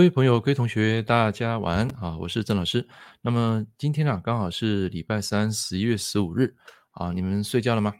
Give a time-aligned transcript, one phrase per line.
[0.00, 2.16] 各位朋友、各位同学，大家晚安啊！
[2.16, 2.88] 我是郑老师。
[3.20, 6.56] 那么今天啊，刚好是礼拜三，十一月十五日
[6.92, 7.12] 啊。
[7.12, 7.92] 你们睡觉了吗？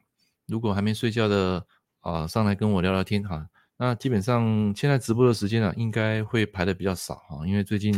[0.46, 1.62] 如果还没睡觉的
[2.00, 3.46] 啊，上来跟我聊聊天哈。
[3.76, 7.94] 那基本上现在直播的时间啊，应该会排的比较少啊，因为最近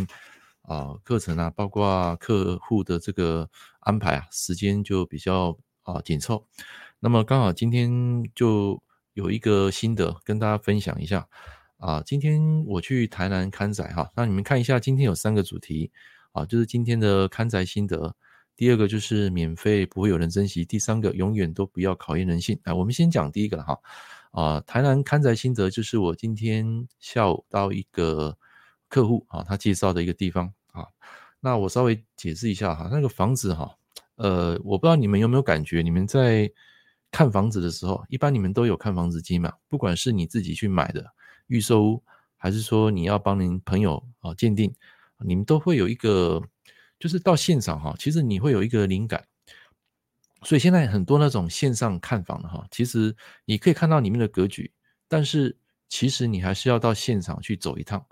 [0.62, 3.48] 啊，课程啊，包括客户的这个
[3.82, 6.44] 安排啊，时间就比较啊紧凑。
[6.98, 7.88] 那么刚好今天
[8.34, 8.82] 就
[9.12, 11.28] 有一个心得跟大家分享一下。
[11.82, 15.90] 啊，今天我去台南看宅哈，那你们看一下，今天有三个主题
[16.30, 18.14] 啊，就是今天的看宅心得，
[18.54, 22.56] 第二个就是免费不会有人珍惜，第三个永远都不要考验人性。
[22.62, 23.76] 啊，我们先讲第一个哈，
[24.30, 28.38] 啊，台南看宅心得就是我今天下午到一个
[28.88, 30.86] 客户啊，他介绍的一个地方啊，
[31.40, 33.76] 那我稍微解释一下哈，那个房子哈，
[34.14, 36.48] 呃，我不知道你们有没有感觉，你们在
[37.10, 41.12] 看房子的时候，一般你们都有看房子机嘛，不管是你自己去买的。
[41.46, 42.02] 预售屋，
[42.36, 44.74] 还是说你要帮您朋友啊鉴定，
[45.18, 46.42] 你们都会有一个，
[46.98, 49.24] 就是到现场哈，其实你会有一个灵感。
[50.44, 54.72] 所以现在很多那种线上看房的哈，其实你可以看到里面的格局，
[55.06, 55.56] 但是
[55.88, 58.04] 其实你还是要到现场去走一趟，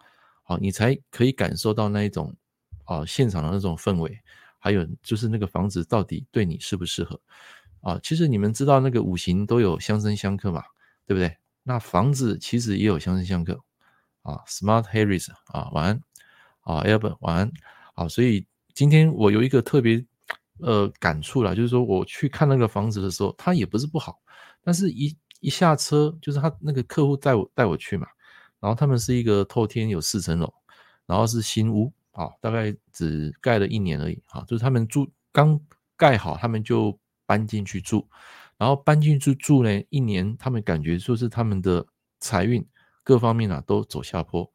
[0.44, 2.32] 好，你才可以感受到那一种
[2.84, 4.16] 啊现场的那种氛围，
[4.60, 7.20] 还有就是那个房子到底对你适不适合
[7.80, 7.98] 啊。
[8.00, 10.62] 其实你们知道那个五行都有相生相克嘛，
[11.06, 11.36] 对不对？
[11.62, 13.58] 那房子其实也有相生相克
[14.22, 16.00] 啊，Smart Harris 啊，晚安
[16.60, 17.52] 啊，Albert 晚安
[17.94, 20.04] 啊，所以今天我有一个特别
[20.60, 24.20] 呃感触啦，就是说我去看那个房子的时候，它也不是不好，
[24.62, 28.06] 但是一一下车，就是他那个客户带我带我去嘛，
[28.58, 30.52] 然后他们是一个透天有四层楼，
[31.06, 35.60] 然后是新屋啊，大概只盖了一年而已啊，就是他们住刚
[35.96, 38.08] 盖好，他们就搬进去住。
[38.60, 41.82] 然后搬进去住呢，一年他们感觉说是他们的
[42.18, 42.62] 财运
[43.02, 44.46] 各方面啊都走下坡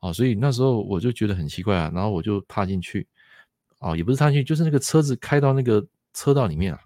[0.00, 3.06] 啊，所以那时候我就觉得很奇怪啊，然后我就踏进去
[3.78, 6.80] 啊，也不是踏进去，就是那个车子开到那个车道里面啊，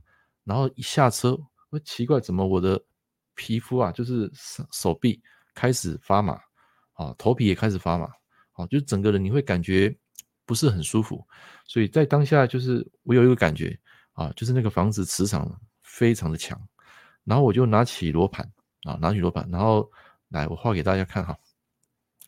[0.44, 1.34] 然后一下车，
[1.70, 2.78] 我奇怪怎么我的
[3.34, 5.18] 皮肤啊，就是手手臂
[5.54, 6.38] 开始发麻
[6.92, 8.06] 啊，头皮也开始发麻
[8.52, 9.96] 啊，就整个人你会感觉
[10.44, 11.26] 不是很舒服，
[11.64, 13.74] 所以在当下就是我有一个感觉
[14.12, 15.58] 啊，就是那个房子磁场。
[15.96, 16.60] 非常的强，
[17.24, 18.46] 然后我就拿起罗盘
[18.82, 19.90] 啊，拿起罗盘，然后
[20.28, 21.34] 来我画给大家看哈。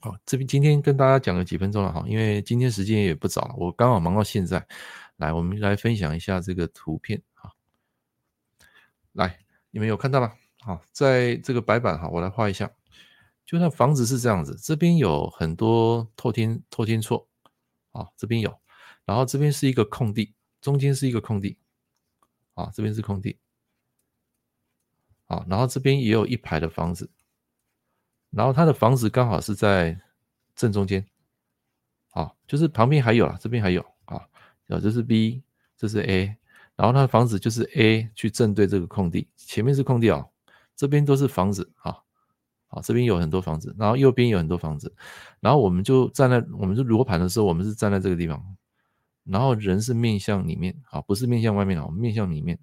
[0.01, 4.67] 好，这边今天跟大家讲了几分钟了哈，因为今天时间也不早了，我刚好忙到现在。
[5.19, 7.53] 来，我们来分享一下这个图片啊。
[9.13, 9.39] 来，
[9.71, 10.33] 你们有看到吗？
[10.61, 12.71] 好，在这个白板哈，我来画一下。
[13.45, 17.29] 就像房子是这样子，这边有很多透天透天错
[17.93, 18.59] 啊，这边有，
[19.05, 21.59] 然后这边是一个空地，中间是一个空地
[22.55, 23.37] 啊，这边是空地。
[25.29, 27.09] 啊，然后这边也有一排的房子，
[28.31, 29.99] 然后他的房子刚好是在
[30.57, 31.07] 正中间，
[32.11, 34.17] 啊，就是旁边还有啊，这边还有啊，
[34.69, 35.43] 啊，这是 B，
[35.77, 36.35] 这是 A，
[36.77, 40.27] 然后他的房子就是 A 去正对这个空地，前面是空地啊，
[40.75, 41.99] 这边都是房子啊，
[42.69, 44.95] 啊，这边有很多房子，然后右边有很多房子，
[45.41, 48.43] 然后我们就站在，我们是罗盘的时候，我们是站在这个地方，
[49.25, 52.59] 然后人是面向里面啊，不是面向外面啊，我们面向里面，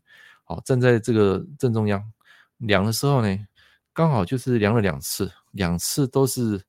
[0.45, 2.11] 好，站在这个正中央。
[2.57, 3.47] 量的时候呢，
[3.93, 6.61] 刚好就是量了两次，两次都是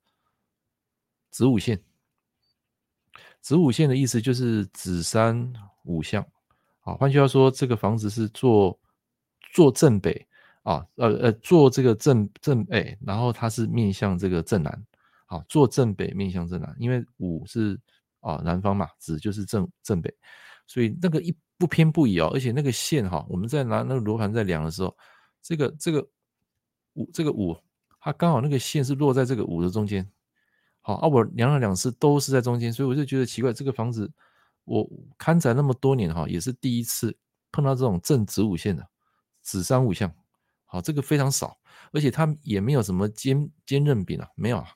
[1.31, 1.81] 子午线。
[3.41, 5.53] 子午线的意思就是子山
[5.85, 6.21] 午向，
[6.81, 8.77] 啊，换句话说，这个房子是坐
[9.53, 10.27] 坐正北
[10.63, 14.87] 啊，呃呃，坐这个正正北，然后它是面向这个正南，
[15.27, 17.79] 啊，坐正北面向正南，因为午是
[18.21, 20.13] 啊南方嘛，子就是正正北，
[20.67, 24.97] 所以那个一不偏不倚哦，而且那个线哈，我们在拿那个罗盘在量的时候。
[25.47, 26.09] 这个这个
[26.95, 27.57] 五这个五，
[28.01, 30.11] 它刚好那个线是落在这个五的中间，
[30.81, 34.11] 好啊，我量了两次都是在中间，所以我就觉得奇怪，这个房子
[34.65, 34.85] 我
[35.17, 37.17] 看宅那么多年哈，也是第一次
[37.53, 38.85] 碰到这种正子午线的
[39.41, 40.13] 子山午向，
[40.65, 41.57] 好，这个非常少，
[41.93, 44.67] 而且它也没有什么尖尖刃柄啊，没有啊，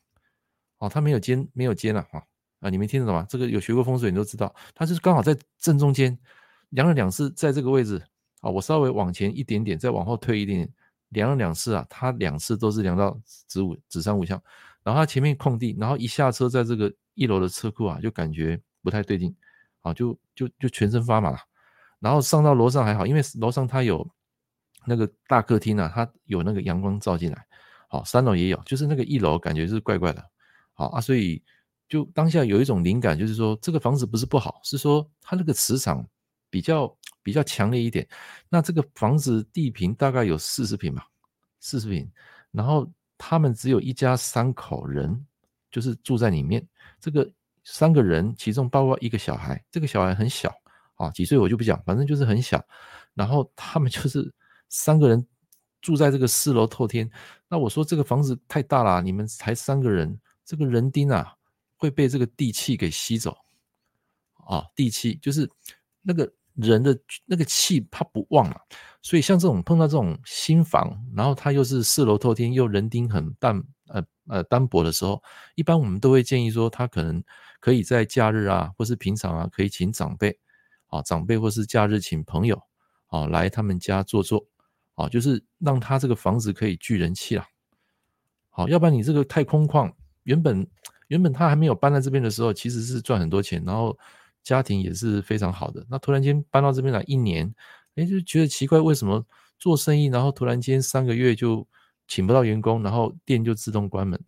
[0.79, 2.23] 哦，它没有尖没有尖啊，啊
[2.61, 3.27] 啊，你们听得懂吗？
[3.29, 6.17] 这个有学过风水你都知道，它就是刚好在正中间
[6.69, 8.01] 量了两次，在这个位置。
[8.41, 10.73] 啊，我稍微往前一点点，再往后退一点点，
[11.11, 14.43] 量了两次啊，它两次都是量到子午子山五项，
[14.83, 19.35] 然后它前面空地，然后一下车在这个一楼的车库啊，就感觉不太对劲，
[19.83, 21.39] 啊，就就就全身发麻，
[21.99, 24.09] 然后上到楼上还好，因为楼上它有
[24.87, 27.47] 那个大客厅啊，它有那个阳光照进来，
[27.89, 30.25] 好，三楼也有，就是那个一楼感觉是怪怪的，
[30.73, 31.43] 好啊，所以
[31.91, 36.03] 就当下有一种灵感，就是说这个房子不是不好，是说它那个磁场
[36.49, 36.97] 比较。
[37.23, 38.07] 比较强烈一点，
[38.49, 41.07] 那这个房子地坪大概有四十平吧，
[41.59, 42.11] 四十平，
[42.51, 45.27] 然后他们只有一家三口人，
[45.71, 46.67] 就是住在里面。
[46.99, 47.31] 这个
[47.65, 50.51] 三个人，其中包括一个小孩，这个小孩很小
[50.95, 52.65] 啊，几岁我就不讲，反正就是很小。
[53.15, 54.33] 然后他们就是
[54.69, 55.27] 三个人
[55.83, 57.11] 住在这个四楼透天。
[57.49, 61.35] 那我说这个房子太大了，你们才三个人，这个人丁啊
[61.77, 63.37] 会被这个地气给吸走
[64.47, 65.51] 啊，地气就是
[66.03, 68.61] 那个人的那个气他不旺了。
[69.03, 75.23] 所以像这种碰到这种新房，然后它又是四楼透天，又人丁很淡呃呃单薄的时候，
[75.55, 77.23] 一般我们都会建议说，他可能
[77.61, 80.39] 可以在假日啊，或是平常啊，可以请长辈
[80.89, 82.63] 啊，长辈或是假日请朋友
[83.07, 84.45] 啊来他们家坐坐
[84.97, 87.47] 啊，就是让他这个房子可以聚人气啦。
[88.51, 89.91] 好，要不然你这个太空旷，
[90.25, 90.69] 原本
[91.09, 93.99] 原本他还没有搬在这边的时候，其实是赚很多钱，然后
[94.43, 95.85] 家庭也是非常好的。
[95.89, 97.55] 那突然间搬到这边来一年。
[97.97, 99.27] 哎，就觉得奇怪，为什么
[99.59, 101.67] 做生意，然后突然间三个月就
[102.07, 104.19] 请不到员工，然后店就自动关门？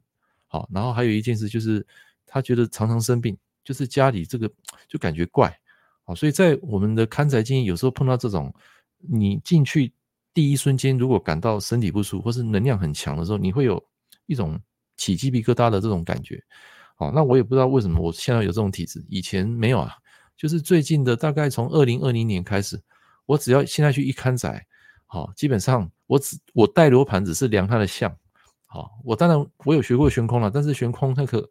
[0.48, 1.86] 好，然后还有一件事就是，
[2.26, 4.50] 他觉得常常生病，就是家里这个
[4.88, 5.56] 就感觉怪。
[6.02, 8.52] 好，所以在我们的看宅经验，有时候碰到这种，
[8.98, 9.94] 你进去
[10.34, 13.82] 第一瞬间，如果感到身体不舒服，或是能量很强的时候，你会有
[14.26, 14.60] 一种
[14.96, 16.42] 起鸡皮疙瘩的这种感觉。
[16.96, 19.94] 好，那我也不知道为什么我现在有这种体质，以前没有啊，
[20.42, 22.82] 就是最近的大概从二零二零年开始。
[23.26, 24.66] 我只要现在去一看宅，
[25.06, 28.12] 好，基本上我只我带罗盘只是量它的相，
[28.66, 31.48] 好，我当然我有学过悬空了，但是悬空那个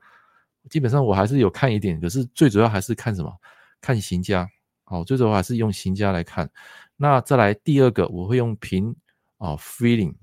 [0.69, 3.33] 基本上我还是有看一点，可是最主要还是看什么？
[3.79, 4.45] 看行家，
[4.83, 6.51] 好，最主要还是用行家来看。
[6.97, 8.93] 那再来第二个，我会用凭
[9.37, 10.13] 啊 feeling，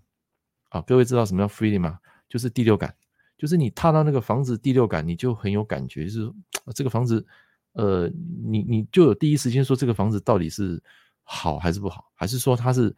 [0.69, 1.99] 啊，各位知道什么叫 feeling 吗？
[2.29, 2.95] 就是第六感，
[3.39, 6.31] 就是你踏到那个房子第六感，你就很有感觉，就是
[6.75, 7.27] 这个房子，
[7.73, 8.11] 呃，
[8.45, 10.83] 你你就有第一时间说这个房子到底是。
[11.31, 12.11] 好还是不好？
[12.15, 12.97] 还是说它是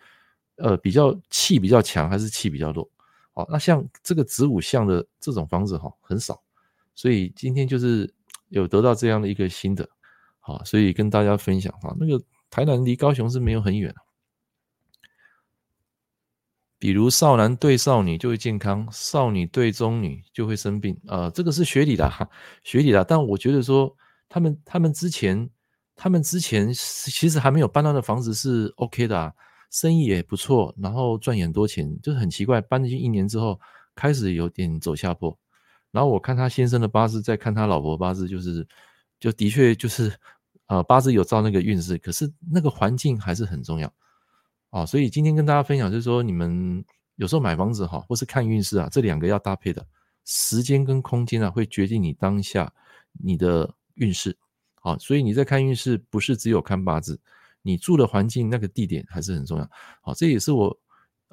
[0.55, 2.89] 呃比较气比较强，还是气比较弱？
[3.33, 6.41] 好，那像这个子午相的这种房子哈很少，
[6.95, 8.09] 所以今天就是
[8.51, 9.85] 有得到这样的一个心得，
[10.39, 11.93] 好，所以跟大家分享哈。
[11.99, 13.93] 那个台南离高雄是没有很远，
[16.79, 22.31] 比如少男对少女就会健康，少女对中女就会生病啊，呃，这个是学理的哈，
[22.63, 23.05] 学理的。
[23.05, 23.93] 但我觉得说
[24.31, 25.51] 他们他们之前。
[26.03, 29.31] 他们之前其实还没有搬到的房子是 OK 的啊，
[29.71, 33.61] 生意也不错，然后赚很多钱，就是很奇怪，搬进去一年之后
[33.95, 35.39] 开始有点走下坡。
[35.91, 38.67] 然后我看他先生的八字，再看他老婆八字，就是
[39.19, 40.11] 就的确就是
[40.69, 43.93] 呃八字有照那个运势，可是那个环境还是很重要
[44.71, 44.87] 啊。
[44.87, 46.83] 所以今天跟大家分享就是说，你们
[47.17, 49.87] 有时候买房子哈，或是看运势啊，这两个要搭配的，
[50.25, 52.73] 时间跟空间啊，会决定你当下
[53.23, 54.37] 你的运势。
[54.83, 57.21] 好，所以你在看运势，不是只有看八字，
[57.63, 59.71] 你住的环境那个地点还是很重要。
[60.01, 60.79] 好，这也是我，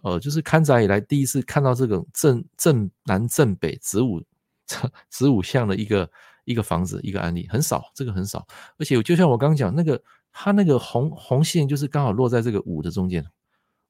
[0.04, 4.22] 呃，就是看宅以来第一次看到这个正正南正北子午
[5.10, 6.12] 子午相的一个
[6.44, 8.46] 一个房子一个案例，很少，这个很少。
[8.78, 10.02] 而且就像我刚刚讲那个，
[10.34, 13.26] 它那个红红线就是刚好落在这个午的中间，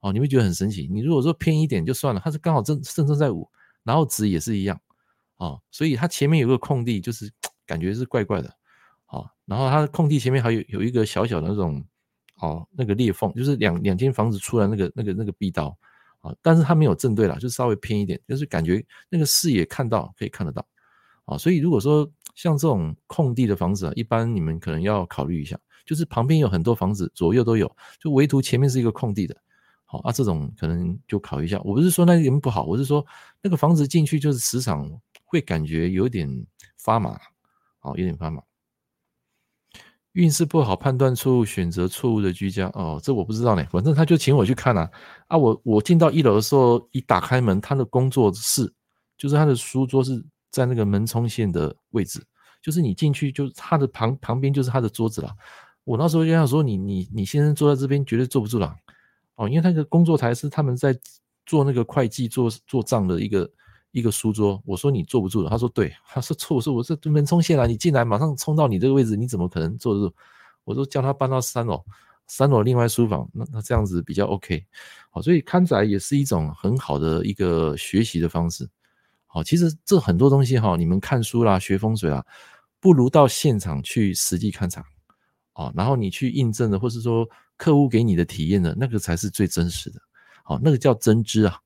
[0.01, 0.88] 哦，你会觉得很神奇。
[0.91, 3.50] 你如果说偏一点就算了，它是刚好正正正在午，
[3.84, 4.79] 然后子也是一样，
[5.38, 7.31] 哦，所以它前面有个空地，就是
[7.65, 8.57] 感觉是怪怪的。
[9.48, 11.84] 然后它的空地前面还有有一个小小的那种，
[12.42, 15.75] 哦，那个裂缝，就是两两间房子出来那个那个那个壁道，
[16.20, 20.63] 啊，但是它没有正对了，就稍微偏一点，就是感觉那个视野看到可以看得到，
[21.25, 29.36] 啊，所以如果说像这种空地的房子啊，一般你们可能要考虑一下，就是旁边有很多房子，左右都有，就唯独前面是一个空地的，
[29.86, 31.58] 好啊，这种可能就考虑一下。
[31.63, 33.04] 我不是说那点不好，我是说
[33.42, 34.88] 那个房子进去就是磁场
[35.24, 36.30] 会感觉有点
[36.77, 37.18] 发麻，
[37.80, 38.44] 好，有点发麻。
[40.17, 43.63] 运势不好，判断错误，选择错误的居家哦，这我不知道呢。
[43.71, 44.89] 反正他就请我去看啊
[45.27, 45.38] 啊！
[45.38, 48.74] 我我进到一楼的时候，一打开门，他的工作室
[49.15, 52.19] 就是他的书桌是在那个门冲线的位置，
[52.63, 55.31] 就是你进去就他的旁旁边就是他的桌子了。
[55.83, 58.75] 我那时候就想说你，你你先生坐在这边绝对坐不住了
[59.36, 60.97] 哦，因为那个工作台是他们在
[61.45, 63.47] 做那个会计做做账的一个。
[63.98, 70.13] 一个书桌，我说你坐不住了，他说对，他说错，我说我这门冲线来，你进来马上冲到你这个位置，你怎么可能坐得住？
[70.66, 71.84] 我说叫他搬到三楼，
[72.27, 74.63] 三楼另外书房，那那这样子比较 OK。
[75.10, 78.70] 好，所以看宅也是一种很好的一个学习的方式。
[79.25, 82.24] 好，其实这很多东西哈，你们看书啦、学风水啦，
[82.80, 84.86] 不如到现场去实际勘察，
[85.54, 87.27] 啊，然后你去印证的，或是说
[87.58, 90.00] 客户给你的体验的，那个才是最真实的。
[90.44, 91.58] 好，那个叫真知啊。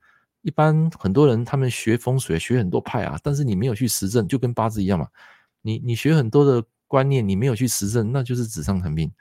[0.42, 5.08] 一般很多人他们学风水学很多派啊，但是你没有去实证，就跟八字一样嘛。
[5.62, 9.12] 你你学很多的观念，你没有去实证，那就是纸上谈兵。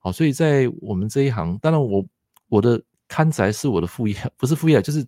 [0.00, 2.04] 好，所以在我们这一行，当然我
[2.48, 5.06] 我的看宅是我的副业，不是副业，就是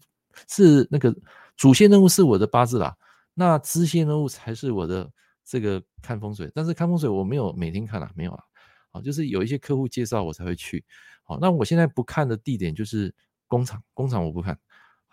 [0.48, 1.14] 是那个
[1.56, 2.96] 主线任务是我的八字啦。
[3.34, 5.10] 那支线任务才是我的
[5.44, 8.42] 这个看风水，但是看风水我没有每天看了，没有了。
[8.90, 10.82] 好，就是有一些客户介绍我才会去。
[11.24, 13.12] 好，那我现在不看的地点就是
[13.46, 14.58] 工厂，工厂我不看，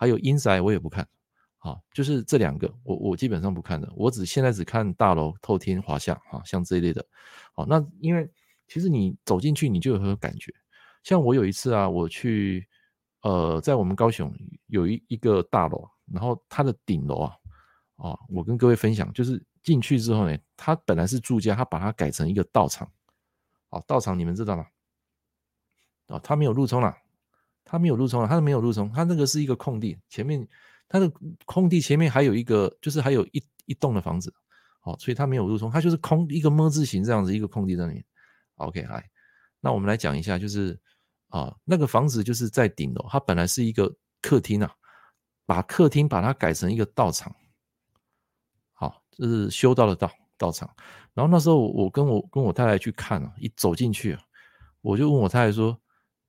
[0.04, 1.08] 还有阴宅我也不看。
[1.58, 7.06] 好，就是这两个，我我基本上不看的，我只现在只看大楼、透天、华厦，啊，像这一类的。
[7.54, 8.30] 好，那因为
[8.68, 10.54] 其实你走进去，你就有很有感觉。
[11.04, 12.68] 像我有一次啊，我去，
[13.22, 14.30] 呃，在我们高雄
[14.68, 17.38] 有一一个大楼，然后它的顶楼啊，
[17.96, 22.92] 啊，我跟各位分享，就是进去之后呢，它本来是住家，它把它改成一个道场。
[23.70, 24.68] 好，道场你们知道吗？
[26.08, 26.94] 啊，它没有路冲了，
[27.66, 30.48] 它没有路冲了，它没有路冲，它那个是一个空地，前面
[30.88, 31.12] 它的
[31.46, 34.34] 空地前面还有一个，就是还有一一栋的房子，
[34.80, 38.04] 好，所以它没有路冲，它就是空一个么字形这样子一个空地在那里。
[38.56, 39.10] OK，来，
[39.60, 40.80] 那我们来讲一下，就是
[41.30, 44.72] 啊，那个房子就是在顶楼，它本来是一个客厅啊，
[45.46, 47.36] 把客厅把它改成一个道场，
[48.74, 50.70] 好，这是修道的道道场。
[51.14, 54.22] 然后那时候我跟我跟我太太去看啊，一走进去啊，
[54.82, 55.80] 我就问我太太说：“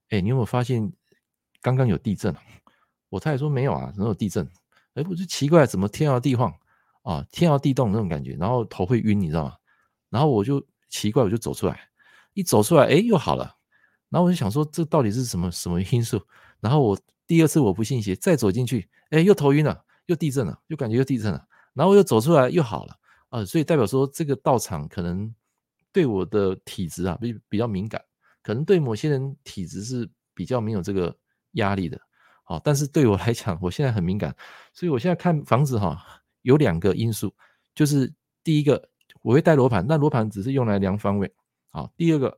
[0.09, 0.91] 哎，你有没有发现
[1.65, 2.41] 刚刚有地震啊？”
[3.09, 4.47] 我太太说：“没有啊，没有地震。”
[4.93, 6.53] 哎，我就奇怪，怎么天摇地晃
[7.01, 9.55] 啊，天摇地动那种感觉，然后头会晕，你知道吗？
[10.11, 11.89] 然后我就奇怪，我就走出来，
[12.33, 13.55] 一走出来，哎，又好了。
[14.09, 16.21] 然后我就想说，这到底是什么什么因素？
[16.61, 21.45] 然后我第二次我不信邪，再走进去，哎，又头晕了，又地震了，又感觉又地震了。
[21.73, 22.95] 然后我又走出来，又好了。
[23.29, 25.33] 啊、所以代表说这个道场可能
[25.91, 28.01] 对我的体质啊比比较敏感，
[28.41, 31.13] 可能对某些人体质是比较没有这个
[31.55, 31.99] 压力的。
[32.43, 34.33] 好，但是对我来讲，我现在很敏感，
[34.71, 36.01] 所以我现在看房子哈，
[36.43, 37.33] 有两个因素，
[37.73, 38.89] 就是第一个
[39.21, 41.29] 我会带罗盘，那罗盘只是用来量方位。
[41.71, 42.37] 好，第二个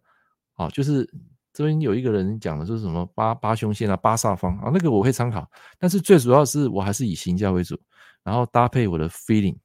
[0.53, 1.07] 好就是
[1.53, 5.47] 这边有一个人讲的就是什么八八凶线啊、八煞方啊，那个我会参考，
[5.77, 7.79] 但是最主要是我还是以行价为主，
[8.23, 9.57] 然后搭配我的 feeling。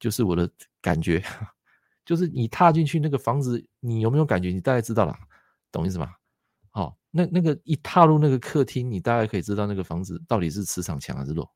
[0.00, 0.48] 就是我的
[0.80, 1.20] 感觉，
[2.06, 4.50] 就是你踏进去那个房子，你有没有感觉？
[4.50, 5.12] 你大概知道了，
[5.72, 6.14] 懂意思吗？
[7.10, 11.50] 那那个一踏入那个客厅，你大概可以知道那个房子到底是磁场强还是弱。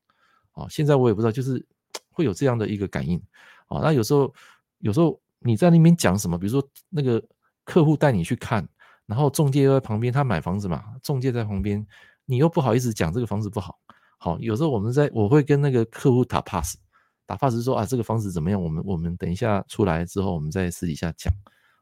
[0.51, 1.65] 好，现在我也不知道，就是
[2.11, 3.21] 会有这样的一个感应。
[3.67, 4.33] 好，那有时候
[4.79, 7.23] 有时候你在那边讲什么，比如说那个
[7.63, 8.67] 客户带你去看，
[9.05, 11.85] 然后中介又在旁边，他买房子嘛，中介在旁边，
[12.25, 13.79] 你又不好意思讲这个房子不好。
[14.17, 16.77] 好，有时候我们在我会跟那个客户打 pass。
[17.25, 18.61] 打发是说啊，这个房子怎么样？
[18.61, 21.33] 我们我们等一下出来之后，我们再私底下讲。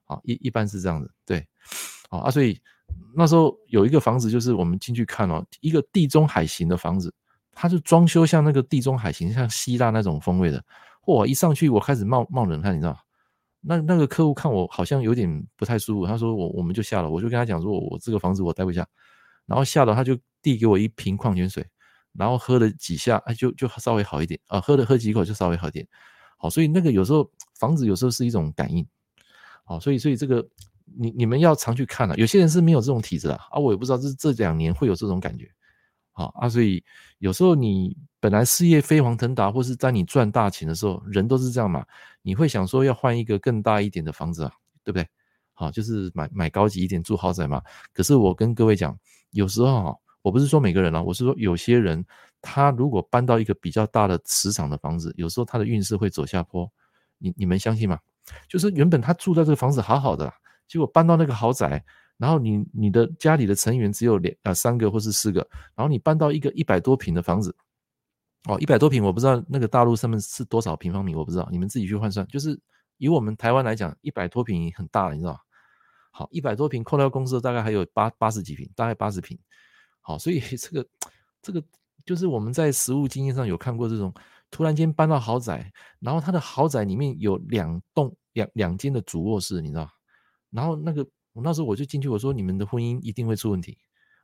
[0.04, 1.46] 好，一一般是这样子，对，
[2.12, 2.30] 好啊。
[2.30, 2.62] 所以
[3.16, 7.12] 那时候有一个房子，就是我们进去看哦，一个地中海型的房子，
[7.54, 10.64] 它就装修像那个地中海型，像希腊那种风味的。
[11.04, 13.00] 嚯，一上去我开始冒冒冷汗，你知道吗？
[13.62, 18.88] 那那个客户看我好像有点不太舒服，他说我我们就下楼，我就跟他讲说，我这个房子我待不下。
[19.48, 21.66] 然后下楼他就递给我一瓶矿泉水。
[22.14, 25.88] 然后喝了几下，哎，就就稍微好一点啊，喝了喝几口就稍微好一点。
[26.38, 28.86] 好，所以那个有时候房子有时候是一种感应。
[29.64, 30.46] 好，所以所以这个
[30.98, 32.16] 你你们要常去看啊。
[32.16, 35.50] 有些人是没有这种体质的啊，我也不知道这这两年会有这种感觉。
[36.12, 36.84] 好啊，所以
[37.20, 41.86] 有时候你本来事业飞黄腾达，或是在你赚大钱的时候，人都是这样嘛。
[42.22, 44.52] 你会想说要换一个更大一点的房子啊，
[44.84, 45.08] 对不对？
[45.54, 47.62] 好，就是买买高级一点住豪宅嘛。
[47.94, 48.98] 可是我跟各位讲，
[49.32, 49.96] 有时候哈。
[50.24, 52.06] 我不是说每个人啊，我是说有些人，
[52.44, 56.72] 他如果搬到一个比较大的磁场的房子，有时候他的运势会走下坡。
[57.18, 57.98] 你你们相信吗？
[58.48, 60.32] 就是原本他住在这个房子好好的，
[60.72, 61.84] 结果搬到那个豪宅，
[62.16, 67.54] 然后你你的家里的成员只有两啊三个或是四个，然后你搬到一个一百多平的房子，
[68.48, 72.26] 哦，一百多平我不知道那个大陆上面是多少平方米，我不知道，你们自己去换算。
[72.28, 72.58] 就是
[72.96, 75.40] 以我们台湾来讲，一百多平很大了，你知道吗？
[76.12, 79.38] 好，一百多平扣掉公司大概还有八八十几平，大概八十平。
[80.00, 80.88] 好，所以这个
[81.42, 81.62] 这个
[82.06, 84.14] 就是我们在实物经验上有看过这种
[84.50, 89.90] 突然间搬到豪宅，然后他的豪宅里面有两栋两两间的主卧室，你知道？
[90.52, 91.04] 然后那个
[91.34, 93.78] 我那时候我就进去，我说你们的婚姻一定会出问题。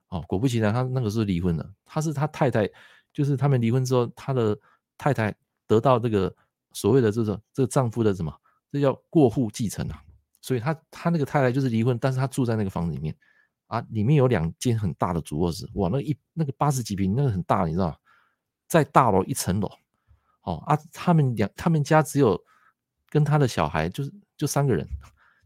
[0.10, 1.74] 哦，果不其然，他那个时候离婚了。
[1.84, 2.69] 他是他太太，
[3.12, 4.57] 就是他们离婚之后，他的
[4.98, 5.34] 太太
[5.65, 6.34] 得到这个
[6.74, 8.34] 所谓的这个这个丈夫的什么？
[8.72, 10.03] 这叫过户继承啊。
[10.41, 13.15] 所以他他那个太太就是离婚，但是他住在那个房子里面。
[13.67, 17.98] 啊，里面有两间很大的主卧室，哇，那一那个八十几平，那个很大，你知道吗？
[18.65, 19.69] 在大楼一层楼，
[20.43, 22.41] 哦啊，他们两他们家只有
[23.10, 24.88] 跟他的小孩，就是就三个人，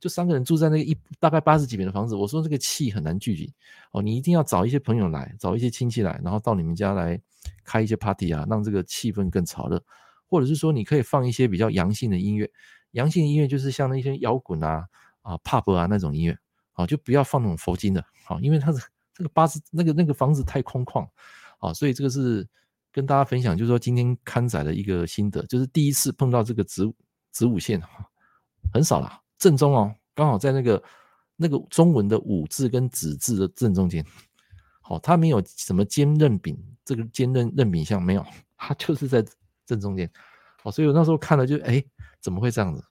[0.01, 2.15] 就三个人住在那个一大概八十几平的房子。
[2.15, 3.53] 我说这个气很难聚集，
[3.91, 7.21] 哦，你一定要找一些朋友来，找一些亲戚来，然后到你们家来
[7.63, 9.81] 开一些 party 啊，让这个气氛更潮热，
[10.25, 12.51] 或者是说你可以放一些比较阳性的音乐，
[12.91, 14.85] 阳性的音乐就是像那些摇滚啊
[15.21, 16.37] 啊 pop 啊那种音乐。
[16.73, 18.79] 好，就不要放那种佛经的，好，因为它是
[19.13, 21.05] 这个八十那个那个房子太空旷，
[21.59, 22.47] 啊，所以这个是
[22.93, 26.89] 跟大家分享，就是说今天刊载的一个心得，就是第一次碰到这个子
[27.29, 27.79] 子午线，
[28.73, 30.83] 很少啦，正中哦，刚好在那个
[31.35, 34.05] 那个中文的武字跟子字的正中间。
[34.81, 36.55] 好，它没有什么尖刃柄，
[36.85, 38.23] 这个尖刃刃柄像没有，
[38.55, 39.25] 它就是在
[39.65, 40.07] 正中间。
[40.61, 41.83] 好，所以我那时候看了就哎，
[42.19, 42.83] 怎么会这样子？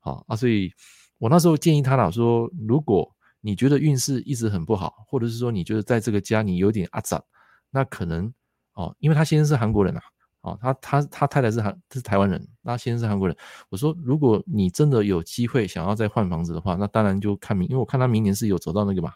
[0.00, 0.72] 好啊，所以
[1.18, 7.22] 我那时候建议他啦，说如果你觉得运势一直很不好，或者是说你觉得在这个家你有点阿杂，
[7.70, 8.32] 那可能
[8.72, 10.02] 哦，因为他先生是韩国人啊。
[10.42, 13.36] 哦，他他他太太是韩，是台湾人，那先生是韩国人。
[13.68, 19.12] 我说，如果你真的有机会想要再换房子的话，那当然就看明，因为我看他明年是有走到那个嘛，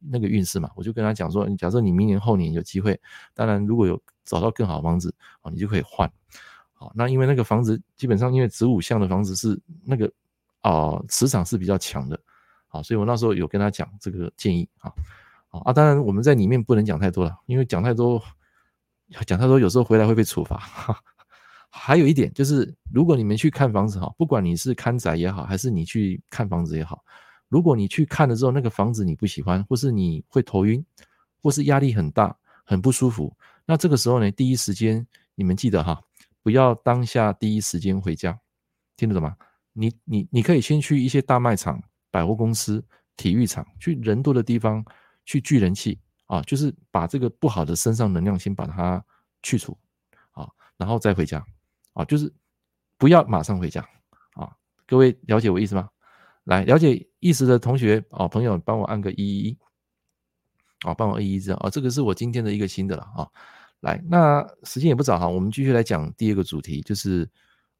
[0.00, 3.00] 那个运势嘛，我就跟他讲说，你假设你明年后年有机会，
[3.34, 6.10] 当然如果有找到更好的房子，哦，你就可以换。
[6.72, 10.10] 好，那因为那个房子基本上因为子午相的房子是那个
[10.60, 12.18] 啊磁场是比较强的，
[12.66, 14.92] 好，所以我那时候有跟他讲这个建议啊，
[15.64, 18.20] 啊，当然我们在里面不能讲太多了，因为讲太多。
[19.26, 20.58] 讲他说有时候回来会被处罚，
[21.70, 27.04] 还有一点就是，如果你们去看房子哈，不管你是看宅也好，还是你去看房子也好，
[27.48, 30.84] 如果你去看了之后那个房子你不喜欢，或是你会头晕，
[31.42, 36.00] 或是压力很大，很不舒服，那这个时候呢，第一时间你们记得哈，
[36.42, 38.38] 不要当下第一时间回家，
[38.96, 39.36] 听得懂吗？
[39.72, 42.84] 你你你可以先去一些大卖场、百货公司、
[43.16, 44.84] 体育场，去人多的地方
[45.24, 45.98] 去聚人气。
[46.26, 49.04] 啊，就是把这个不好的身上能量先把它
[49.42, 49.76] 去除，
[50.32, 51.44] 啊，然后再回家，
[51.92, 52.32] 啊，就是
[52.96, 53.86] 不要马上回家，
[54.32, 55.88] 啊，各位了解我意思吗？
[56.44, 59.58] 来，了解意思的同学，啊，朋友帮我按个一一一，
[60.80, 63.28] 啊，帮我一一这样，啊，这个是我今天的一个新的了，啊，
[63.80, 67.28] 来，那时间也不早哈，我们继续来讲第二个主题，就是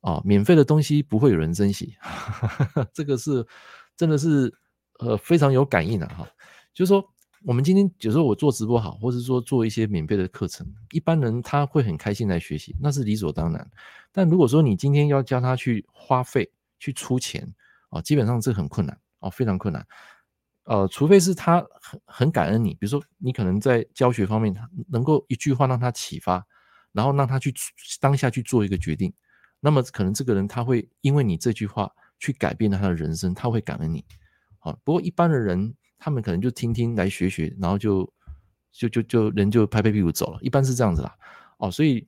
[0.03, 1.97] 啊，免费的东西不会有人珍惜，
[2.93, 3.47] 这个是
[3.97, 4.55] 真的是
[4.99, 6.29] 呃非常有感应的哈，
[6.75, 7.03] 就是说。
[7.47, 13.71] 我们今天有时候我做直播好，或者说做一些免费的课程，一般人他会很开心来学习，那是理所当然。
[14.11, 17.47] 但如果说你今天要叫他去花费、去出钱
[17.91, 19.87] 啊，基本上这很困难啊，非常困难。
[20.63, 26.43] 呃，除非是他很很感恩你，比如说你可能在教学方面他，能够一句话让他启发，
[26.93, 27.53] 然后让他去
[28.01, 29.13] 当下去做一个决定，
[29.61, 34.03] 那么可能这个人他会因为你这句话去改变了他的人生，他会感恩你。
[34.59, 35.75] 好，不过一般的人。
[36.05, 38.07] 他们可能就听听来学学，然后就
[38.71, 41.17] 就就就人就拍拍屁股走了，一般是这样子啦。
[41.57, 42.07] 哦，所以，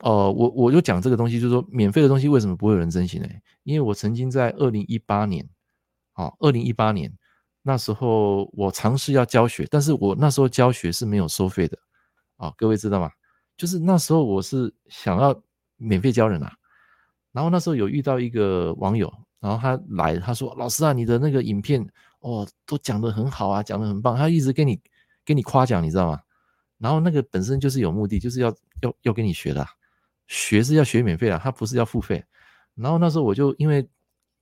[0.00, 3.28] 呃，我我就讲这个东西，就是说免费的东西为什么不会有人珍惜呢？
[3.62, 5.48] 因为我曾经在二零一八年，
[6.14, 7.16] 啊，二零一八年
[7.62, 11.78] 那时候我尝试要教学，但是我那时候教学是没有收费的，
[12.38, 13.08] 啊，各位知道吗？
[13.56, 15.40] 就是那时候我是想要
[15.76, 16.52] 免费教人啊，
[17.30, 21.86] 然后那时候有遇到一个网友，然后他来，他说：“老师啊，你的那个影片。”
[22.20, 24.80] 哦，都讲得很好啊，讲得很棒，他一直给你
[25.24, 26.20] 给你夸奖，你知道吗？
[26.78, 29.66] 然后那个本身就是有目的，就是要要要跟你学的，
[30.26, 32.24] 学是要学免费的，他不是要付费。
[32.74, 33.88] 然后那时候我就因为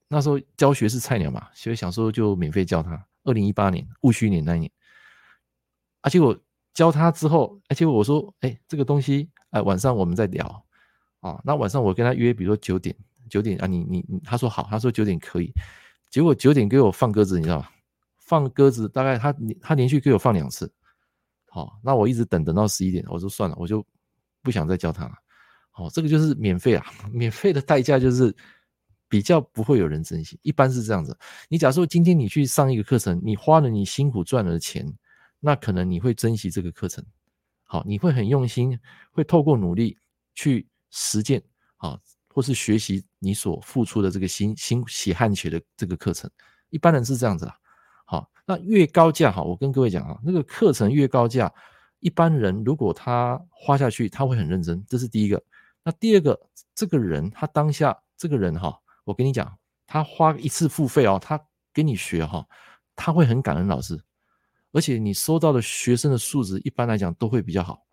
[0.07, 3.05] 那时候教学是菜鸟嘛，所以想说就免费教他。
[3.23, 4.71] 二零一八年戊戌年那一年，
[6.01, 6.37] 而且我
[6.73, 10.65] 教他之后，而且我说，哎，这个东西，哎，晚上我们再聊
[11.19, 11.41] 啊。
[11.43, 12.95] 那晚上我跟他约，比如说九点，
[13.29, 15.51] 九点啊，你你你，他说好，他说九点可以。
[16.09, 17.67] 结果九点给我放鸽子，你知道吗？
[18.19, 20.69] 放鸽子大概他他连续给我放两次，
[21.47, 23.85] 好，那我一直等等到十一点，我说算了，我就
[24.43, 25.13] 不想再教他了。
[25.71, 28.35] 好，这个就是免费啊， 免费的代价就是
[29.07, 31.17] 比较不会有人珍惜，一般是这样子。
[31.47, 34.85] 你假如说今天你去上一个课程，你花了你辛苦赚了的钱，
[35.39, 37.05] 那可能你会珍惜这个课程，
[37.63, 38.77] 好，你会很用心，
[39.11, 39.97] 会透过努力
[40.35, 41.41] 去实践，
[41.77, 41.97] 好。
[42.37, 46.29] 或是学习你所付出的这个心心血汗钱的这个课程，
[46.69, 47.57] 一般人是这样子啦。
[48.05, 51.51] 好，那越高价哈，我跟各位讲啊，那个课程越高价，
[51.99, 55.43] 一般人如果他花下去，他会很认真，这是第一个。
[55.83, 56.39] 那第二个，
[56.75, 62.47] 这个人他当下这个人哈，我跟你讲，他花一次付费哦，他跟你学哈，
[62.95, 63.99] 他会很感恩老师，
[64.73, 67.86] 而且你收到的学生的素质一般来讲都会比较好。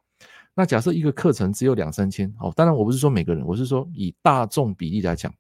[0.57, 5.35] 那假设一个课程只有两三千，哦，当然我不是说每个人，我是说以大众比例来讲，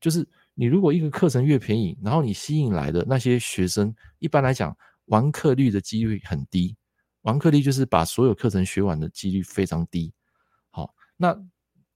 [0.00, 4.74] 就是你如果一个课程越便宜，然后你吸引来的那些学生，一般来讲
[5.06, 6.74] 完课率的几率很低，
[7.22, 10.10] 完课率就是把所有课程学完的几率非常低。
[10.70, 11.38] 好，那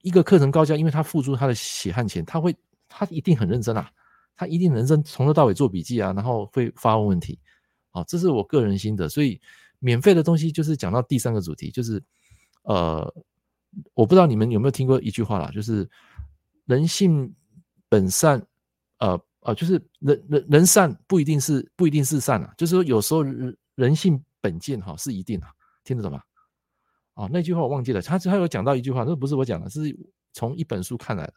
[0.03, 2.55] 一个课程高价，因为他付出他的血汗钱，他会
[2.87, 3.91] 他一定很认真啊，
[4.37, 7.39] 他一定认真从头到尾做笔记啊，然后会发问问题。
[7.89, 9.41] 好，这是我个人心得，所以
[9.79, 12.03] 免费的东西就是讲到第三个主题，就是。
[12.69, 13.15] 呃，
[13.95, 15.89] 我不知道你们有没有听过一句话啦，就是
[16.67, 17.35] 人性
[17.89, 18.47] 本善，
[18.99, 25.49] 呃呃，就是人人人善不一定是不一定是善啊，就是说有时候人人性本贱哈是一定啊，
[25.83, 26.21] 听得懂吗？
[27.15, 29.81] 哦，那句话我忘记了，他他有讲到一句话，那不是我讲的，是
[30.35, 31.33] 从一本书看来的。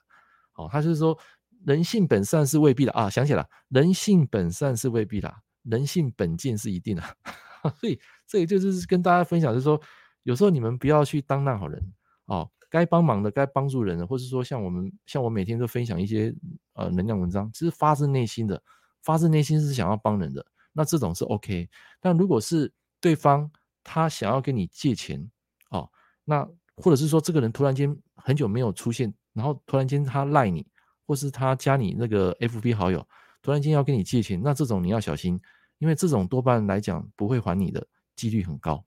[0.55, 1.17] 哦，他就是说
[1.65, 7.01] 人性本善是未必的啊，想起来了，人性本善是未必的，人性本贱是一定的。
[7.79, 9.79] 所以这也就是跟大家分享，就是说，
[10.23, 11.93] 有时候你们不要去当烂好人
[12.25, 16.33] 哦，该帮忙的，该帮助人的，或是说像我们，像我每天都分享一些
[16.73, 18.61] 呃能量文章，其实发自内心的，
[19.01, 21.69] 发自内心是想要帮人的，那这种是 OK。
[21.99, 23.49] 但如果是对方
[23.83, 25.29] 他想要跟你借钱
[25.69, 25.89] 哦，
[26.23, 30.65] 那或者是说这个人突然间很久没有出现，然后突然间他赖你，
[31.05, 33.05] 或是他加你那个 FB 好友，
[33.41, 35.39] 突然间要跟你借钱，那这种你要小心。
[35.79, 37.83] 因为这种多半来讲不会还你的
[38.15, 38.85] 几率很高。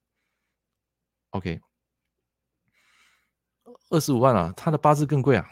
[1.34, 1.60] OK，
[3.90, 5.44] 二十五万啊，他的八字更贵啊，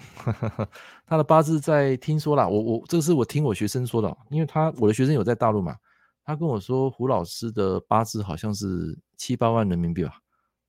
[1.05, 5.77] 他的八字在听说啦，我我这个是我听我学生说的，因为他我的学生有在大陆嘛，
[6.25, 10.21] 他跟我说胡老师的八字好像是七八万人民币吧，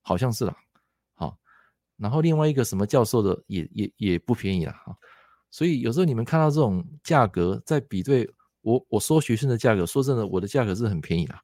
[0.02, 0.56] 好像是啦。
[1.14, 1.38] 好，
[1.96, 4.72] 然后另外一个什么教授的也也也不便宜啦。
[4.84, 4.96] 哈，
[5.50, 8.28] 所以有时候你们看到这种价格在比对。
[8.64, 11.34] 我我收学生的价格，说真的，我的价格是很便宜的，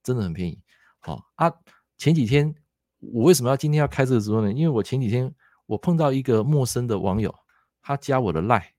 [0.00, 0.56] 真的很便宜。
[1.00, 1.52] 好啊，
[1.96, 2.54] 前几天
[3.00, 4.52] 我为什么要今天要开这个直播呢？
[4.52, 5.32] 因为我前几天
[5.66, 7.34] 我碰到一个陌生的网友，
[7.80, 8.72] 他加我的赖，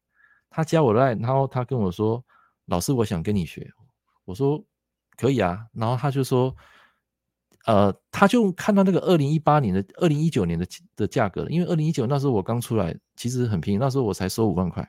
[0.50, 2.24] 他加我的赖，然后他跟我说
[2.68, 3.72] ：“老师，我想跟你学。”
[4.26, 4.64] 我说
[5.18, 6.56] ：“可以啊。”然后他就说
[7.66, 14.88] ：“呃，他就看到那个二零一八年的、二零一九年的的价格了，因为二零一九那时候我刚出来，其实很便宜，那时候我才收五万块。”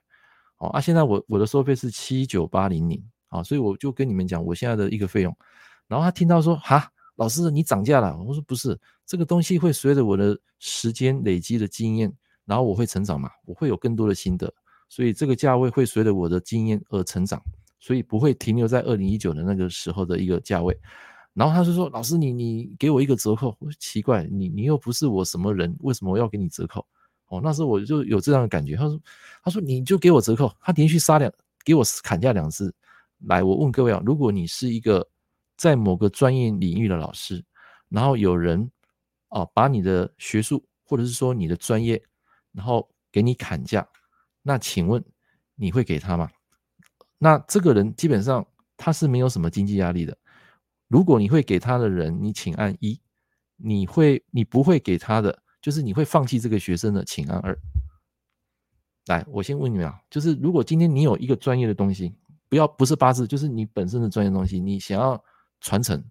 [0.59, 5.35] 哦啊，现在我我的收费是七九八零零啊，所以我就跟你们讲我现在的一个费用。
[5.89, 12.11] 然后他听到说哈，老师你涨价了，我说不是，这个东西会随着我的时间累积的经验，
[12.47, 14.51] 然后我会成长嘛，我会有更多的心得，
[14.89, 17.39] 所以这个价位会随着我的经验而成长，
[17.79, 20.75] 所以不会停留在二零一九的那个时候的一个价位。
[21.35, 26.81] 然后他就说，老师你你给我一个折扣，我说奇怪，你你又不是我什么人，为什么我要给你折扣？
[27.29, 28.77] 哦，那时候我就有这样的感觉。
[28.77, 28.99] 他说
[29.45, 31.31] ：“他说你就给我折扣。”他连续杀两，
[31.67, 32.75] 给我砍价两次。
[33.27, 35.07] 来，我问各位啊，如果你是一个
[35.61, 37.45] 在某个专业领域的老师，
[37.91, 38.71] 然后有人
[39.29, 42.03] 啊把你的学术或者是说你的专业，
[42.53, 43.87] 然后给你砍价，
[44.41, 45.05] 那请问
[45.57, 46.31] 你会给他吗？
[47.19, 48.47] 那这个人基本上
[48.79, 50.17] 他是没有什么经济压力的。
[50.89, 52.99] 如果你会给他的人，你请按一；
[53.57, 55.43] 你会你不会给他的。
[55.61, 57.55] 就是你会放弃这个学生的，请按二。
[59.09, 62.15] 来，我先问你们啊，就是如果今天你有一个专业的东西，
[62.49, 65.23] 不要不是八字，就是你本身的专业东西，你想要
[65.61, 66.03] 传承，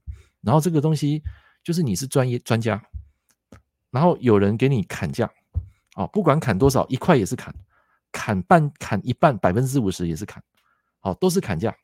[0.41, 1.21] 然后这个东西
[1.63, 2.81] 就是你是专业专家，
[3.91, 5.29] 然后有人给你砍价，
[5.93, 7.53] 啊，不管砍多少，一块也是砍，
[8.11, 10.43] 砍半砍一半，百分之五十也是砍，
[10.99, 11.75] 好，都是砍价，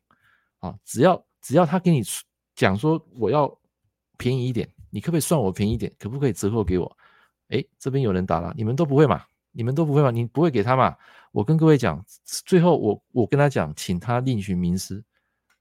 [0.59, 2.01] 啊，只要只要他给你
[2.55, 3.53] 讲说我要
[4.17, 5.91] 便宜一点，你可不可以算我便宜一点？
[5.99, 6.97] 可不可以折扣给我？
[7.49, 9.23] 哎，这边有人打了，你们都不会嘛？
[9.51, 10.11] 你们都不会嘛？
[10.11, 10.95] 你不会给他嘛？
[11.31, 15.03] 我跟各位讲，最后我我跟他讲，请他另寻名师，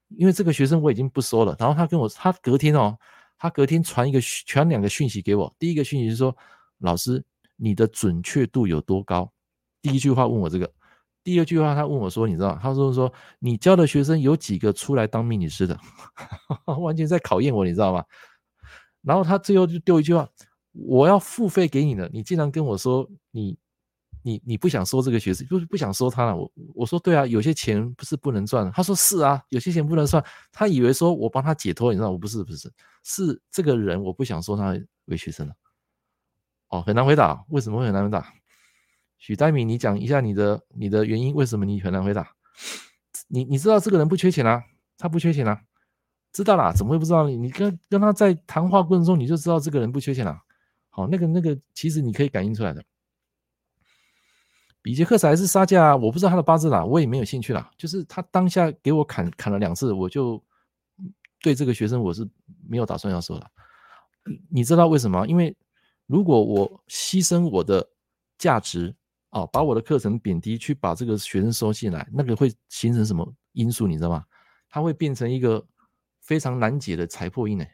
[0.09, 1.55] 因为这个学生我已经不收了。
[1.59, 2.97] 然后他跟我，他隔天哦，
[3.37, 5.53] 他隔天传一个传两个讯息给我。
[5.59, 6.35] 第一个讯息是说，
[6.79, 7.23] 老师
[7.55, 9.31] 你的准确度有多高？
[9.81, 10.71] 第一句话问我这个，
[11.23, 15.79] 第二句话他问我说，你知道，他说说你教的学生有几个出来当命理师的？
[16.79, 18.03] 完全在考验我，你知道吗？
[19.01, 20.27] 然后他最后就丢一句话。
[20.77, 23.57] 我要付费给你的，你竟然跟我说你
[24.25, 26.35] 你你不想收这个学生，就是不想收他了。
[26.35, 28.71] 我我说对啊，有些钱不是不能赚。
[28.71, 30.23] 他说是啊，有些钱不能算。
[30.51, 35.53] 他以为说我帮他解脱，你知道我不是不是，是这个人我不想收他为学生了。
[36.69, 38.33] 哦，很难回答，为什么会很难回答？
[39.19, 42.27] 许代明，你讲一下你的你的原因，为什么你很难回答？
[43.27, 44.63] 你你知道这个人不缺钱啊，
[44.97, 45.61] 他不缺钱啊，
[46.33, 47.29] 知道啦，怎么会不知道？
[47.29, 50.41] 你跟跟他在谈话过程中你就知道这个人不缺钱啦。
[50.89, 52.83] 好，那个那个，其实你可以感应出来的。
[54.85, 57.71] 比劫克财是杀价，我不知道他的八字啦，我也没有兴趣啦。
[57.75, 60.39] 就是他当下给我砍砍了两次，我就
[61.41, 62.29] 对这个学生我是
[62.69, 63.49] 没有打算要收了。
[64.47, 65.25] 你知道为什么？
[65.25, 65.57] 因为
[66.05, 67.83] 如果我牺牲我的
[68.37, 68.95] 价值
[69.31, 73.87] 啊，把我的课程贬低，去把这个学生收进来，那个会形成什么因素？
[73.87, 74.23] 你知道吗？
[74.69, 75.65] 它会变成一个
[76.21, 77.65] 非常难解的财破印呢。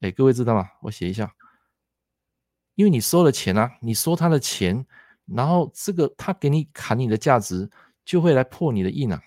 [0.00, 0.68] 哎，各位知道吗？
[0.82, 1.34] 我写一下。
[2.74, 4.86] 因为你收了钱啊，你收他的钱，
[5.32, 7.68] 然后这个他给你砍你的价值，
[8.04, 9.22] 就会来破你的印啊。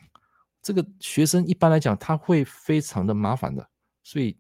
[0.62, 3.68] 这个学生一般来讲他会非常的麻烦的，
[4.02, 4.38] 所以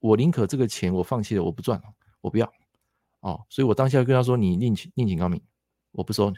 [0.00, 1.80] 我宁可这个钱我放弃了，我不赚，
[2.20, 2.52] 我不要
[3.20, 3.40] 哦。
[3.48, 5.40] 所以我当下跟他说：“你另请另请高明，
[5.92, 6.32] 我不收。”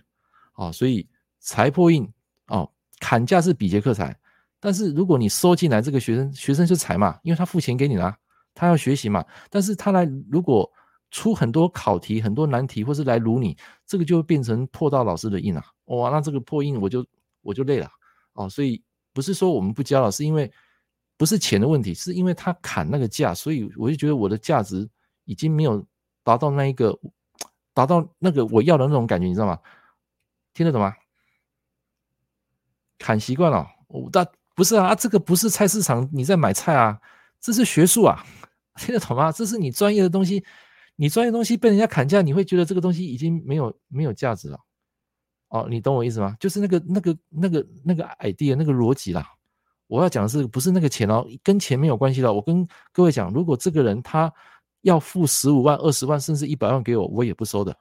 [0.54, 1.08] 哦，所以
[1.40, 2.08] 财破印
[2.46, 4.16] 哦，砍价是比劫克财，
[4.60, 8.16] 但是如果你收进来这个学生，学生是财嘛，因为他付钱给你了，
[8.54, 10.70] 他要学习嘛，但是他来如果。
[11.14, 15.62] 出很多考题，很多难题，或是来卢你，这个就变成破到老师的印了。
[15.85, 17.07] 哇，那这个破印我就
[17.40, 17.88] 我就累了
[18.33, 18.50] 哦。
[18.50, 20.53] 所以不是说我们不教了，是因为
[21.16, 24.90] 不是钱的问题，是因为他砍那个价，所以我就觉得我的价值
[25.24, 25.87] 已经没有
[26.24, 26.98] 达到那一个，
[27.72, 29.57] 达到那个我要的那种感觉，你知道吗？
[30.53, 30.92] 听得懂吗？
[32.98, 37.00] 砍习惯了，我但不是啊，这个不是菜市场你在买菜啊，
[37.40, 38.27] 这是学术啊，
[38.79, 39.31] 听得懂吗？
[39.31, 40.44] 这是你专业的东西，
[40.96, 44.59] 你专业东西被人家砍价，你会觉得这个东西已经没有没有价值了。
[45.48, 46.37] 哦，你懂我意思吗？
[46.40, 49.26] 就是那个那个那个那个 idea 那个逻辑啦。
[49.87, 52.33] 我要讲的是不是那个钱哦，跟钱没有关系的。
[52.33, 54.33] 我跟各位讲，如果这个人他
[54.80, 57.76] 要付十五万、二十万，甚至一百万给我，我也不收的。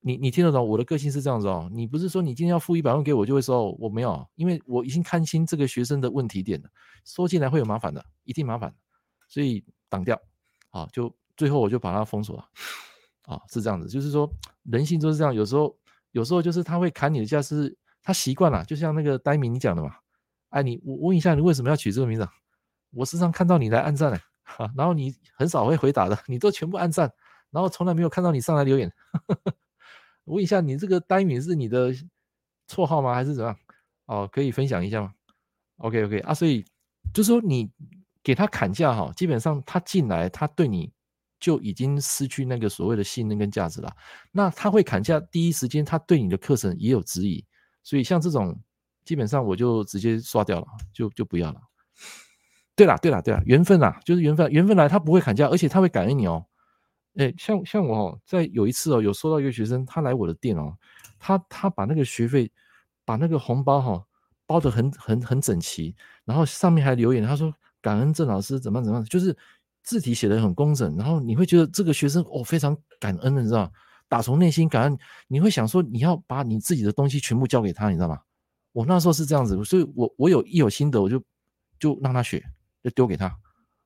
[0.00, 0.66] 你你听得懂？
[0.66, 1.70] 我的个性是这样子哦。
[1.72, 6.68] 你不是说你今天要付一百万给我就会收，我没有，因为我已经看清这个学生的问题点了，
[7.04, 8.74] 收进来会有麻烦的，一定麻烦，
[9.28, 10.20] 所以挡掉。
[10.70, 12.44] 啊，就最后我就把它封锁了。
[13.22, 14.30] 啊，是这样子，就是说
[14.64, 15.74] 人性就是这样，有时候
[16.10, 19.96] 有时候就是他会砍你的价，是他习惯了，就像那个呆米你讲的嘛。
[20.50, 22.28] 哎，你我问一下，你为什么要取这个名字？
[22.90, 27.10] 我时常看到你来按赞呢，哈，然后你很少会回答的，你都全部按赞，
[27.50, 28.92] 然后从来没有看到你上来留言。
[30.24, 31.94] 我问一下，你这个呆米是你的
[32.68, 33.14] 绰号吗？
[33.14, 33.56] 还是怎样？
[34.04, 35.14] 哦，可以分享一下吗
[35.78, 36.64] ？OK OK 啊，所以
[37.14, 37.70] 就是说你
[38.22, 40.92] 给他砍价哈，基本上他进来，他对你
[41.40, 43.90] 就已经失去那个所谓的信任跟价值了。
[44.30, 47.44] 那他会砍价，第一时间他对你的课程也有质疑，
[47.82, 48.60] 所以像这种。
[49.02, 51.60] 基本上我就直接刷掉了，就就不要了。
[52.76, 56.46] 对啦，对啦，对啦，缘分啦，就是缘分，缘分来他不会砍价，而且他会感恩你哦。
[57.16, 60.76] 哎，像像我哦，在有一次哦，有收到一个学生，他来我的店哦，
[61.18, 62.52] 他他把那个学费，
[63.04, 64.04] 把那个红包哈
[64.46, 69.36] 包得很很很整齐，然后上面还留言，他说感恩郑老师怎么怎么样，就是
[69.82, 73.70] 字体写得很工整，然后你会觉得这个学生哦非常感恩的，你知道吗？
[74.08, 78.18] 打从内心感恩，你会想说你要把你自己的东西全部交给他，你知道吗？
[78.72, 81.22] 我那时候是这样子，所以我我有一有心得，我就
[81.78, 82.44] 就让他学，
[82.82, 83.34] 就丢给他。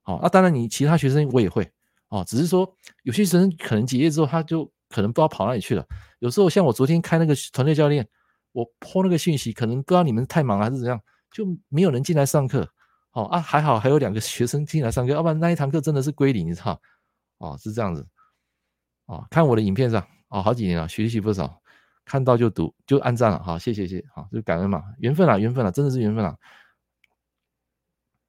[0.02, 1.70] 好，那当然你其他学生我也会，
[2.08, 2.70] 哦，只是说
[3.02, 5.86] 有些学生可能结业之后他就可能不知道跑哪里去了。
[6.18, 8.06] 有时候像我昨天开那个团队教练，
[8.52, 12.68] 我 po 那个讯息，可能不知道你们太忙还是怎样，就没有人进来上课。
[13.14, 16.80] 哦啊，还好还有两个学生进来上课，要不然那一堂课真的是归零，你知道？
[17.38, 18.06] 哦，是这样子。
[19.06, 21.60] 哦，看我的影片上，哦，好几年了，学习不少。
[22.04, 26.36] 看到就读就按赞了，好，谢谢谢谢，好，就感恩嘛，缘分啊，缘分啊，真的是缘分啊。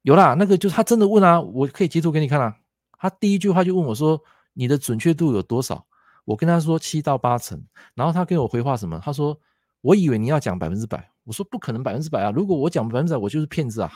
[0.02, 2.56] 有啦，那个就他真的问啊，我可以截图给你看啊。
[2.98, 4.22] 他第一句话就问我说
[4.54, 5.84] ：“你的准确度有多少？”
[6.24, 7.62] 我跟他说七到八成，
[7.94, 8.98] 然后他给我回话什么？
[9.04, 9.38] 他说
[9.82, 12.30] ：“我以为你要讲百分之百。”我说：“不可能百分之百啊！
[12.30, 13.92] 如果我讲百分之百，我就是骗子啊！”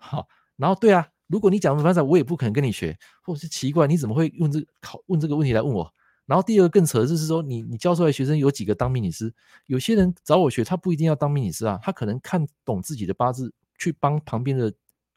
[0.00, 2.98] 好，然后对啊，如果你讲百分之百，我也不可能跟你学。
[3.22, 5.92] 或者是奇怪，你怎么会用这个考问这个问题来问我？
[6.26, 9.32] 然后第二个更扯的就是说，你你教出来的学生有几个当命理师？
[9.66, 14.72] 有些人找我学，他不一定要当命理师啊，他可能看懂自己的八字，去帮旁边的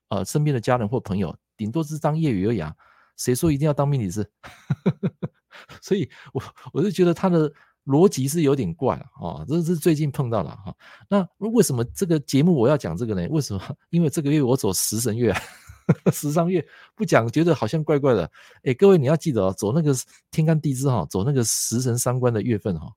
[0.09, 2.75] 呃身边的家人或朋友，顶多是当业余而已啊。
[3.15, 4.27] 谁说一定要当命理师？
[5.81, 6.43] 所以我
[6.73, 7.51] 我就觉得他的
[7.85, 10.75] 逻辑是有点怪啊、哦，这是最近碰到了哈、哦。
[11.09, 13.27] 那为什么这个节目我要讲这个呢？
[13.29, 13.61] 为什么？
[13.91, 15.41] 因为这个月我走食神月啊。
[16.13, 16.65] 食伤月
[16.95, 18.31] 不讲，觉得好像怪怪的。
[18.63, 19.93] 哎，各位你要记得哦，走那个
[20.31, 22.87] 天干地支哈，走那个食神伤官的月份哈，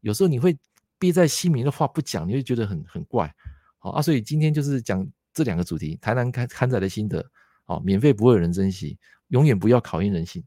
[0.00, 0.56] 有时候你会
[0.96, 3.34] 憋在心里的话不讲，你会觉得很很怪。
[3.78, 5.04] 好啊，所以今天就是讲
[5.34, 7.28] 这两个主题：台南刊刊载的心得。
[7.64, 8.96] 好，免费不会有人珍惜，
[9.30, 10.40] 永远不要考验人性。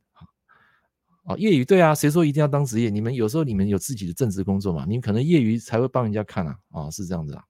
[1.30, 2.89] 啊，业余对啊，谁说一定要当职业？
[2.89, 6.58] 你们有时候你们有自己的正职工作嘛，你们可能业余才会帮人家看啊。
[6.72, 7.44] 啊，是这样子啊。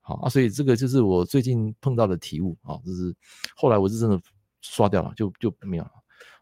[0.00, 3.14] 好啊，所以这个就是我最近碰到的体悟啊，就是
[3.54, 4.20] 后来我是真的
[4.60, 5.92] 刷掉了，就就没有了。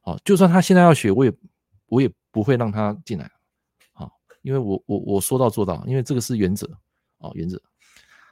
[0.01, 1.33] 好，就算他现在要学，我也
[1.85, 3.31] 我也不会让他进来。
[3.93, 6.67] 好，因为我我我说到做到，因为这个是原则
[7.19, 7.61] 啊，原则。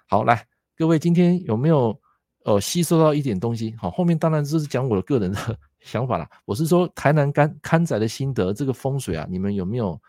[0.07, 0.43] 好，来
[0.75, 2.01] 各位今天有没有
[2.45, 3.75] 呃吸收到一点东西？
[3.77, 6.29] 好，后面当然就是讲我的个人的想法啦。
[6.45, 10.01] 我是说台南刊刊载的心得，这个风水啊，你们有没有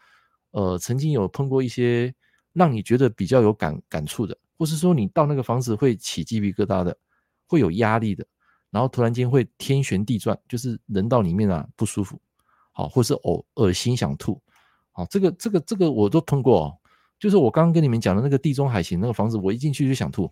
[0.52, 2.14] 呃曾经有碰过一些
[2.54, 4.38] 让你觉得比较有感感触的？
[4.58, 6.98] 或是说你到那个房子会起鸡皮疙瘩的，
[7.48, 8.26] 会有压力的，
[8.72, 12.20] 然后突然间会天旋地转，就是人到里面啊不舒服，
[12.74, 14.42] 好，或是呕恶心想吐，
[14.92, 16.78] 好，这个这个这个我都碰过哦，
[17.18, 20.28] 就是我刚刚跟你们讲的那个地中海型那个房子，我一进去就想吐，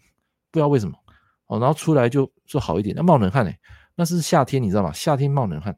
[0.52, 0.98] 不知道为什么，
[1.46, 3.58] 哦，然后出来就说好一点，那冒冷汗诶，
[4.00, 4.94] 那是夏天你知道吗？
[4.94, 5.76] 夏天冒冷汗，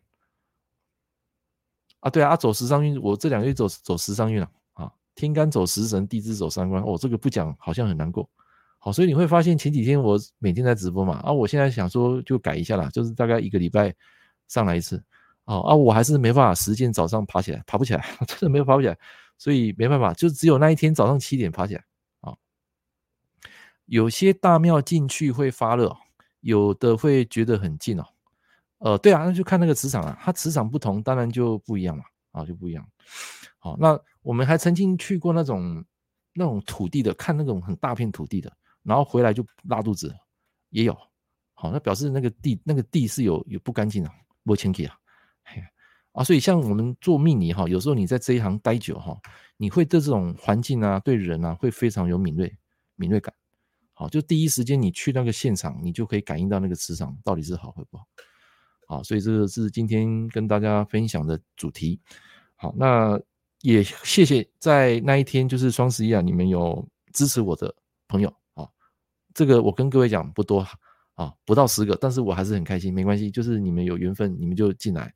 [2.01, 8.29] 啊对啊，走十伤运，我这两个月走走十伤运了，啊，天干走食神，地支走三官，哦，这个不讲好像很难过。
[8.77, 13.95] 好，所以你会发现前几天我每天在直播嘛，啊，我现在想说就改一下啦，就是大概一个礼拜
[14.49, 15.01] 上来一次，
[15.45, 18.97] 啊啊，我还是没办法时间早上爬起来，爬不起来， 真的没有爬不起来，
[19.37, 21.83] 所以没办法，就只有那一天早上七点爬起来，
[22.19, 22.35] 啊，
[23.85, 25.95] 有些大庙进去会发热，
[26.41, 28.05] 有的会觉得很近哦。
[28.79, 32.87] 呃，对啊，那就看那个磁场啊，它磁场不同，当然就不一样嘛，啊，就不一样。
[33.57, 35.83] 好，那我们还曾经去过那种
[36.33, 38.51] 那种土地的，看那种很大片土地的，
[38.83, 40.15] 然后回来就拉肚子，
[40.69, 40.97] 也有。
[41.53, 44.09] 好，那表示那个地那个地是有有不干净的，
[44.45, 44.95] 不清洁啊。
[46.13, 49.15] 啊，所以像我们做命理哈，有时候你在这一行待久哈，
[49.57, 52.57] 你会对这种环境啊，对人啊，会非常有敏锐
[52.95, 53.33] 敏锐感。
[53.99, 58.07] 好，就第一时间你去那个现场，你就可以感应到那个磁场到底是好或不好。
[58.87, 61.99] 好，所以这个是今天跟大家分享的主题。
[62.55, 63.19] 好，那
[63.59, 67.75] 也谢谢在那一天就是双十一啊，你们有支持我的
[68.07, 68.65] 朋友啊。
[69.33, 70.65] 这个我跟各位讲不多
[71.15, 75.13] 啊，不到十个，但是我还是很开心，没关系，就是你们有缘分，你们就进来，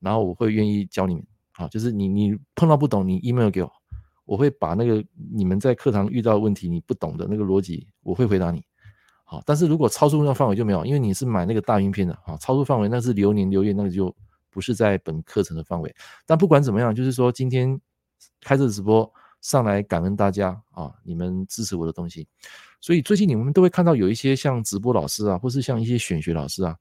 [0.00, 1.26] 然后我会愿意教你们。
[1.52, 3.70] 好，就是你你碰到不懂，你 email 给我，
[4.24, 8.62] 我会把那个你们在课堂遇到的问题，你不懂的那个逻辑，我会回答你。
[9.24, 14.14] 好，但是如果超出那个范围就没有，因为你是买那个大运片的啊，超出范围那是流年流月，那个就
[14.50, 15.94] 不是在本课程的范围。
[16.26, 17.80] 但不管怎么样，就是说今天
[18.40, 22.28] 开这个直播上来感恩大家啊，你们支持我的东西。
[22.80, 26.76] 所以最近你们都会看到有一些像直播老师啊，或是像一些选学老师啊，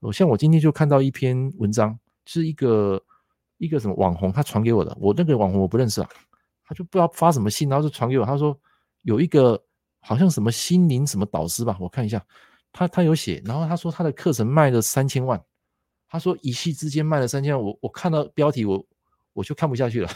[0.00, 3.02] 我像我今天就看到一篇文章，是一个
[3.58, 6.08] 一个什么网红他传给我的，我那个网红我不认识啊，
[6.66, 8.58] 他就不知道发什么信，然后就传给我，他说
[9.02, 9.62] 有一个。
[9.98, 12.24] 好像什么心灵什么导师吧，我看一下，
[12.70, 15.42] 他他有写，然后他说他的课程卖了三千万，
[16.08, 18.86] 他说一夕之间卖了三千万，我我看到标题我
[19.32, 20.08] 我就看不下去了，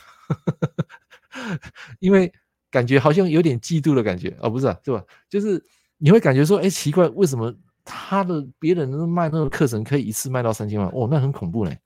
[1.99, 2.33] 因为
[2.71, 5.05] 感觉好像有点嫉妒的感觉，哦不是啊，对吧？
[5.29, 5.61] 就是
[5.99, 7.53] 你会感觉说，哎奇怪，为什么
[7.85, 10.89] 他的别人卖那个课程可以一次卖到三千万？
[10.91, 11.77] 哦，那很恐怖嘞，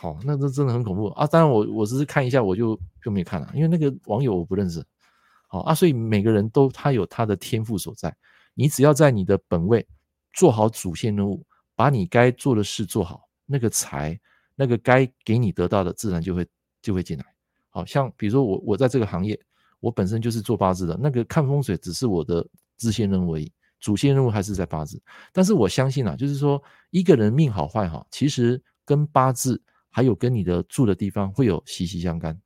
[0.00, 1.26] 好，那这真的很恐怖啊！
[1.26, 4.82] 当然我我只是看一下，我就就没看了，因为那个网友我不认识。
[5.46, 8.16] 好啊，所以每个人都他有他的天赋所在，
[8.54, 9.86] 你只要在你的本位
[10.32, 11.44] 做好主线任务，
[11.76, 14.18] 把你该做的事做好，那个财，
[14.54, 16.48] 那个该给你得到的，自然就会
[16.80, 17.24] 就会进来。
[17.68, 19.38] 好像比如说我我在这个行业，
[19.80, 22.42] 我本身就是做八字的，那个看风水只是我的
[22.78, 24.98] 支线任务而已，主线任务还是在八字。
[25.30, 29.60] 但是我相信啊，就是说一个人命好坏哈，其实跟八字
[29.90, 32.40] 还有跟你的住的地方会有息息相关。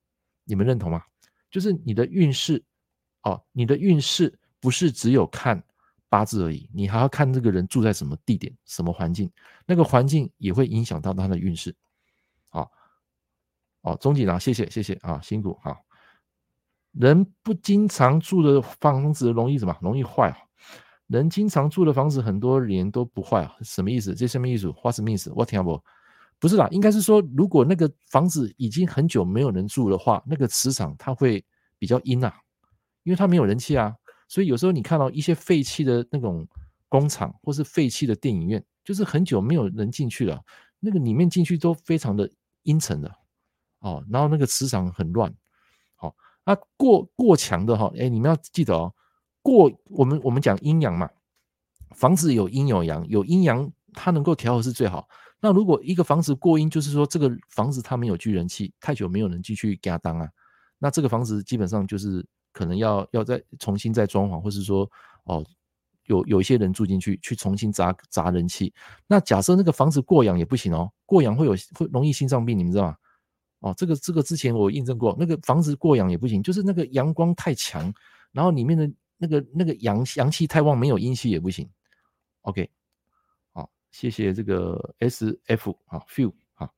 [0.44, 1.02] 你们认同吗？
[1.50, 2.64] 就是你的运势。
[3.22, 5.64] 哦，你的运势不是只有看
[6.10, 9.32] 八字而已，你还要看这个人住在什么地点、什么环境，
[9.64, 11.74] 那个环境也会影响到他的运势。
[12.50, 12.70] 好，
[13.80, 15.74] 哦，钟锦郎，谢谢谢谢啊，辛苦啊。
[16.92, 19.74] 人不经常住的房子容易什么？
[19.80, 20.36] 容易坏啊。
[21.06, 24.14] 人经常住的房子很多年都不坏啊，什么意思？
[24.14, 25.32] 这什么意思？What's the means？
[25.34, 25.82] 我听不，
[26.44, 31.42] 不是啦，应该是说，如果那个房子已经很久没有人住的话，那个磁场它会
[31.78, 32.30] 比较阴啊。
[33.02, 33.94] 因为它没有人气啊，
[34.28, 36.46] 所以有时候你看到一些废弃的那种
[36.90, 40.38] 工厂，或是废弃的电影院，就是很久没有人进去了，
[40.80, 42.30] 那个里面进去都非常的
[42.64, 43.10] 阴沉的
[43.78, 45.34] 哦，然后那个磁场很乱，
[45.96, 48.92] 好，那过过强的哈，哎，你们要记得哦，
[49.40, 51.08] 过我们我们讲阴阳嘛，
[51.92, 55.08] 房子有阴有阳，有阴阳它能够调和是最好。
[55.44, 60.26] 那如果一个房子过阴，就是说这个房子它没有聚人气，太久没有人继续给它当啊，
[60.78, 62.26] 那这个房子基本上就是。
[62.56, 64.88] 可能要要再重新再装潢，或是说
[65.24, 65.44] 哦，
[66.04, 68.72] 有有一些人住进去，去重新砸砸人气。
[69.08, 72.96] 那假设那个房子过阳也不行哦，过阳会有会容易心脏病，你们知道吗？
[73.58, 77.92] 哦，这个这个之前我印证过，那个房子过阳也不行，就是那个阳光太强，
[78.30, 78.88] 然后里面的
[79.18, 81.68] 那个那个阳阳气太旺，没有阴气也不行。
[82.42, 82.70] OK，
[83.94, 86.68] 谢谢这个 SF 啊，Few 啊，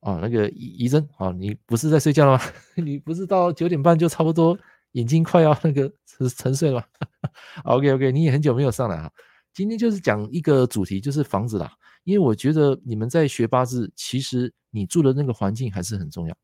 [0.00, 2.42] 啊那个怡怡珍啊，你不是在睡觉了吗？
[2.74, 4.58] 你不是到九点半就差不多？
[4.92, 6.84] 眼睛快要那个沉沉睡了吗，
[7.62, 9.08] OK OK，你也很久没有上来哈。
[9.54, 11.72] 今天就是讲一个主题，就是房子啦。
[12.02, 16.36] 因为我觉得你们在学八字，其实你住的那个环境还是很重要。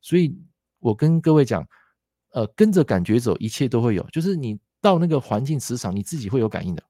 [0.00, 0.34] 所以
[0.78, 1.62] 我跟各位讲，
[2.32, 4.02] 呃，跟着感觉走，一切都会有。
[4.12, 6.82] 就是你到那个环境磁场，你自己会有感应的。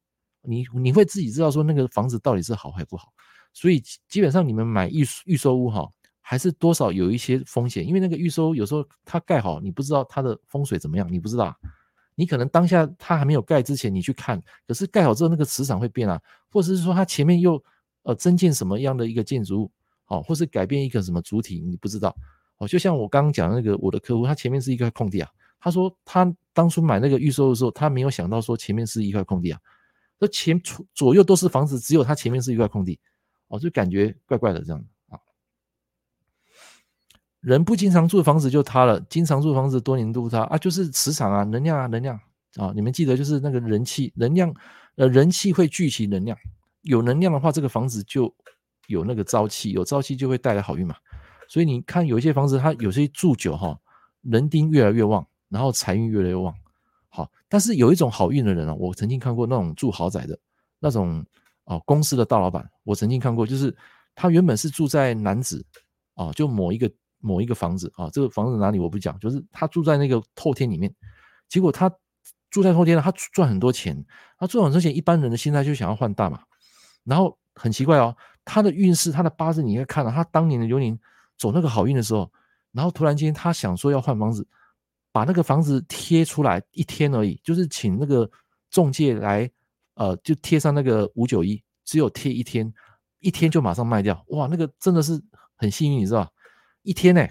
[0.43, 3.12] 你你会自己知道说那个房子到底是好还不好。
[3.53, 5.89] 所以基本上你们买预预售屋哈。
[6.20, 11.57] 还是多少有一些风险，因为那个预售屋有时候它盖好，你不知道它的风水怎么样，你不知道，
[12.14, 16.20] 你可能当下它还没有盖之前你去看，可是盖好之后那个磁场会变啊，
[16.51, 17.59] 或者是说它前面又
[18.03, 19.72] 呃增建什么样的一个建筑物，
[20.09, 22.14] 哦，或是改变一个什么主体，你不知道，
[22.59, 29.59] 哦，就像我刚刚讲的那个我的客户，他前面是一块空地啊，他说他当初买那个预售的时候，他没有想到说前面是一块空地啊，
[30.19, 30.61] 那前
[30.95, 32.99] 左右都是房子，只有它前面是一块空地，
[33.49, 35.19] 哦，就感觉怪怪的这样啊。
[37.41, 42.19] 人不经常住房子就塌了，经常住房子多年都不塌啊，就是磁场啊，能量啊，能量，
[42.57, 44.53] 啊，你们记得就是那个人气能量，
[44.97, 46.37] 呃，人气会聚集能量，
[46.83, 48.35] 有能量的话，这个房子就
[48.89, 50.97] 有那个朝气，有朝气就会带来好运嘛。
[51.49, 53.79] 所以你看有一些房子，它有些住久哈，
[54.23, 56.53] 人丁越来越旺，然后财运越来越旺。
[57.49, 60.38] 但是有一种好运的人啊，我曾经看过那种住豪宅的
[60.78, 61.24] 那种
[61.64, 63.74] 哦，公司的大老板，我曾经看过，就是
[64.14, 65.62] 他原本是住在楠梓
[66.14, 66.90] 啊，就某一个
[67.20, 70.94] 某一个房子啊，这个房子哪里我不讲，就是他住在那个透天里面，
[71.49, 71.90] 结果他
[72.51, 74.05] 住在透天，他赚很多钱，
[74.38, 76.40] 他赚很多钱，一般人的心态就想要换大嘛，
[77.05, 80.99] 然后很奇怪哦，他的运势，他的八字你应该看了，他当年的流年。
[81.40, 82.28] 走那个好运的时候，
[82.72, 84.44] 然后突然间他想说要换房子，
[85.12, 88.30] 把那个房子贴出来一天而已，就是请那个
[88.70, 89.50] 中介来，
[89.94, 92.72] 呃，就贴上那个五九一，只有贴一天，
[93.20, 95.20] 一天就马上卖掉，哇，那个真的是
[95.56, 96.30] 很幸运，你知道，
[96.82, 97.26] 一天呢，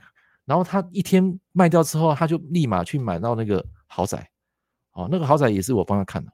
[0.45, 4.29] 然后他一天卖掉之后，他就立马去买到那个豪宅，
[4.93, 6.31] 哦，那个豪宅也是我帮他看的。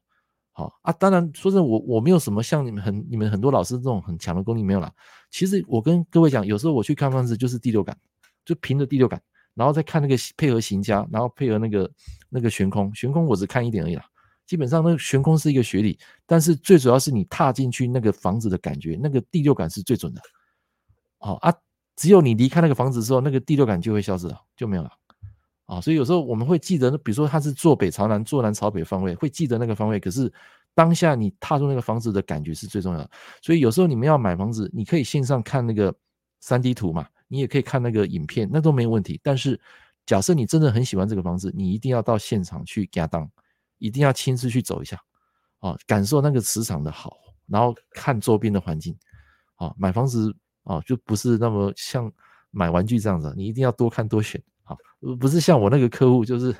[0.55, 4.93] 好啊，当然说真的，我我没有什么像你们很你们很多老师这种很强的功力没有啦。
[5.31, 7.97] 其实我跟各位讲，有时候我去看房子就是第六感，
[8.45, 9.19] 就凭着第六感，
[9.55, 11.89] 然后再看那个配合行家，然后配合那个
[12.29, 14.03] 那个悬空，悬空我只看一点而已啦。
[14.45, 20.21] 基本上那个悬空是一个学理，但是最主要是你踏进去那个房子的感觉，那个第六感是最准的。
[21.19, 21.53] 好啊，
[21.95, 24.91] 只有你离开那个房子之后，那个第六感就会消失了，就没有了。
[25.65, 29.97] 啊，所以有时候我们会记得，比如说他是坐北朝南，坐南朝北方位，会记得那个方位。
[29.97, 30.31] 可是
[30.75, 33.09] 当下你踏入那个房子的感觉是最重要的。
[33.41, 35.95] 所以有时候你们要买房子，你可以线上看那个
[36.41, 39.19] 三 D 图嘛，你也可以看那个影片，那都没问题。
[39.23, 39.59] 但是
[40.05, 43.27] 假设你真的很喜欢这个房子，你一定要到现场去给他当，
[43.79, 45.01] 一定要亲自去走一下，
[45.57, 47.17] 啊，感受那个磁场的好，
[47.47, 48.95] 然后看周边的环境，
[49.55, 50.31] 啊，买房子
[50.63, 52.11] 啊就不是那么像
[52.51, 54.39] 买玩具这样子，你一定要多看多选。
[54.61, 54.77] 好，
[55.19, 56.55] 不是像我那个客户，就是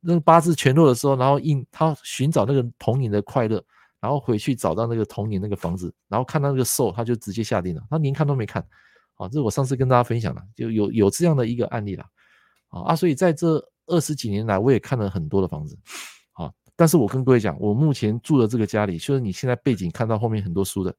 [0.00, 3.62] 那个八字全弱的时候，然后印他寻找那个童年的快乐，
[4.00, 8.66] 然后回去找到那个童年那个房子，然后看到那个售，他就直接下定了，他连看都没看。
[9.20, 12.04] 啊，这是我上次跟大家分享的，就有有这样的一个案例了。
[12.68, 15.78] 啊，所以在这二十几年来，我也看了很多的房子。
[16.32, 20.94] 啊，但是我跟各位讲，我目前住的这个家里，就是你现在背景看到后面很多书的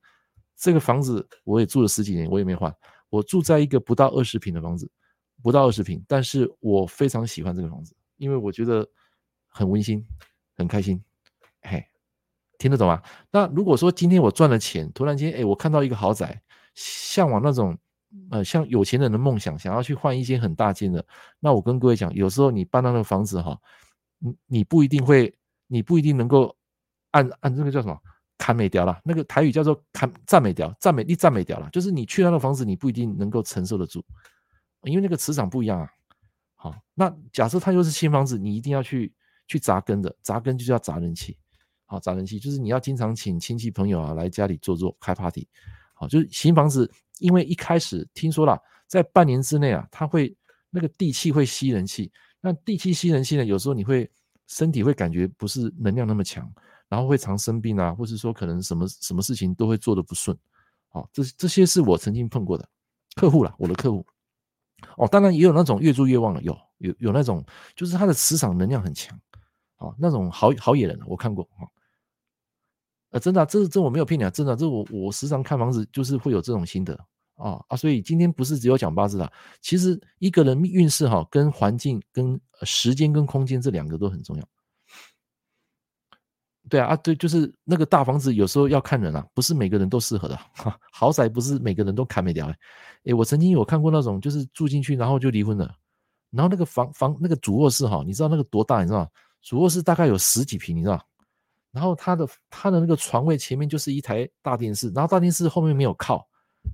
[0.55, 2.73] 这个房子，我也住了十几年，我也没换。
[3.09, 4.89] 我住在一个不到二十平的房子。
[5.43, 8.87] 不到二十平，但是我非常喜欢这个房子，因为我觉得
[9.47, 10.05] 很温馨，
[10.55, 11.03] 很开心，
[11.63, 11.83] 嘿，
[12.59, 13.01] 听得懂吗？
[13.31, 16.39] 那如果说今天我赚了钱，突然间，哎，我看到一个豪宅，
[16.75, 17.75] 向往那种，
[18.29, 21.05] 呃，像有钱人的梦想，想要去换一间很大间的，
[21.39, 23.57] 那我跟各位讲，有时候你搬到那个房子哈，
[24.19, 25.33] 你你不一定会，
[25.67, 26.55] 你不一定能够
[27.11, 27.97] 按按这个叫什么，
[28.37, 34.03] 砍美掉了，那个台语叫做砍赞美掉，赞美你赞美掉了，就是你去那个房子，你不一定能够承受得住。
[34.83, 35.89] 因为那个磁场不一样啊，
[36.55, 39.13] 好，那假设它又是新房子，你一定要去
[39.47, 41.37] 去扎根的，扎根就叫砸人气，
[41.85, 45.47] 好，砸人气就是你要经常请亲戚朋友啊来家里坐坐开 party，
[45.93, 46.91] 好，就是新房子，
[47.21, 50.35] 因为一开始听说了，在半年之内啊，它会
[50.69, 52.11] 那个地气会吸人气，
[52.41, 54.09] 那地气吸人气呢，有时候你会
[54.47, 56.51] 身体会感觉不是能量那么强，
[56.89, 60.37] 然后会常生病啊，或是说可能什么什么事情都会做得不顺，
[60.89, 62.67] 好，这这些是我曾经碰过的
[63.15, 64.05] 客户啦，我的客户。
[64.97, 67.45] 哦，当然也有那种越住越旺的，有有有那种，
[67.75, 69.15] 就是他的磁场能量很强，
[69.77, 71.69] 哦，那种好好野人，我看过啊，
[73.11, 76.93] 呃，真的、这这我没有骗你啊，真的、这我我时常看房子就是会有这种心得
[77.35, 79.31] 啊啊，所以今天不是只有讲八字的，
[79.61, 84.43] 其实一个人运势哈，跟环境、跟时间、跟空间这两个都很重要。
[86.69, 90.39] 对啊啊，对，就是那个大房子有时候要看人啊，不是每个人都适合的，
[90.93, 92.47] 豪宅不是每个人都砍没掉。
[93.03, 95.75] 诶，我曾经有看过那种，就是住进去然后就离婚了，
[96.29, 98.81] 然后那个房房那个主卧室哈，你知道那个多大？
[98.83, 99.11] 你知道？
[99.41, 101.03] 主卧室大概有十几平，你知道？
[101.71, 106.27] 然后他的他的那个床位前面就是一台大电视，然后大电视后面没有靠，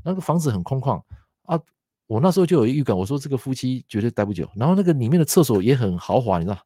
[0.04, 1.02] 那个房子很空旷
[1.44, 1.60] 啊。
[2.08, 4.50] 我那时候就有预感，我说这个夫妻绝对待不久。
[4.56, 6.58] 然后那个里面的厕所也很豪华，你知道？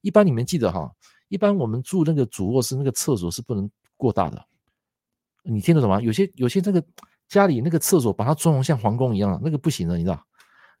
[0.00, 0.90] 一般你们记得哈，
[1.28, 4.44] 一般我们住那个主卧室那个厕所是不能过大的，
[5.42, 6.00] 你听得懂吗？
[6.00, 6.82] 有些有些这个。
[7.28, 10.24] 家里那个厕所把它装成像皇宫一样，那个不行的，你知道？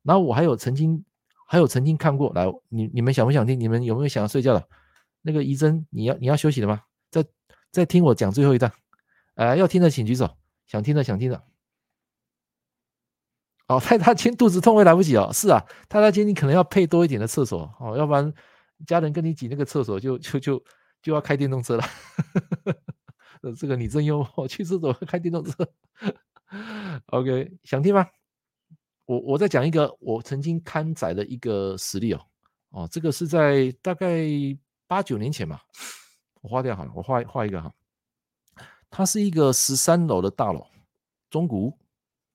[0.04, 1.04] 然后我还有曾经，
[1.44, 3.58] 还有曾经看过，来，你你们想不想听？
[3.58, 4.64] 你们有没有想要睡觉的？
[5.22, 6.80] 那个怡珍，你要你要休息了吗？
[7.76, 8.72] 再听我讲最后一段，
[9.34, 11.44] 呃，要听的请举手，想听的想听的。
[13.68, 18.32] 哦，太大间肚子痛会来不及哦，是啊，太大间你可能要配多一点的厕所哦，要不然
[18.86, 20.64] 家人跟你挤那个厕所就就就
[21.02, 21.84] 就要开电动车了。
[23.60, 25.68] 这个你真幽默，去厕所开电动车。
[27.08, 28.08] OK，想听吗？
[29.04, 32.20] 我我再讲一个我曾经刊载的一个实例哦
[32.70, 34.24] 哦，这个是在大概
[34.86, 35.60] 八九年前嘛，
[36.46, 37.72] 我画掉好了，我画画一个哈，
[38.88, 40.64] 它是一个十三楼的大楼，
[41.28, 41.76] 中古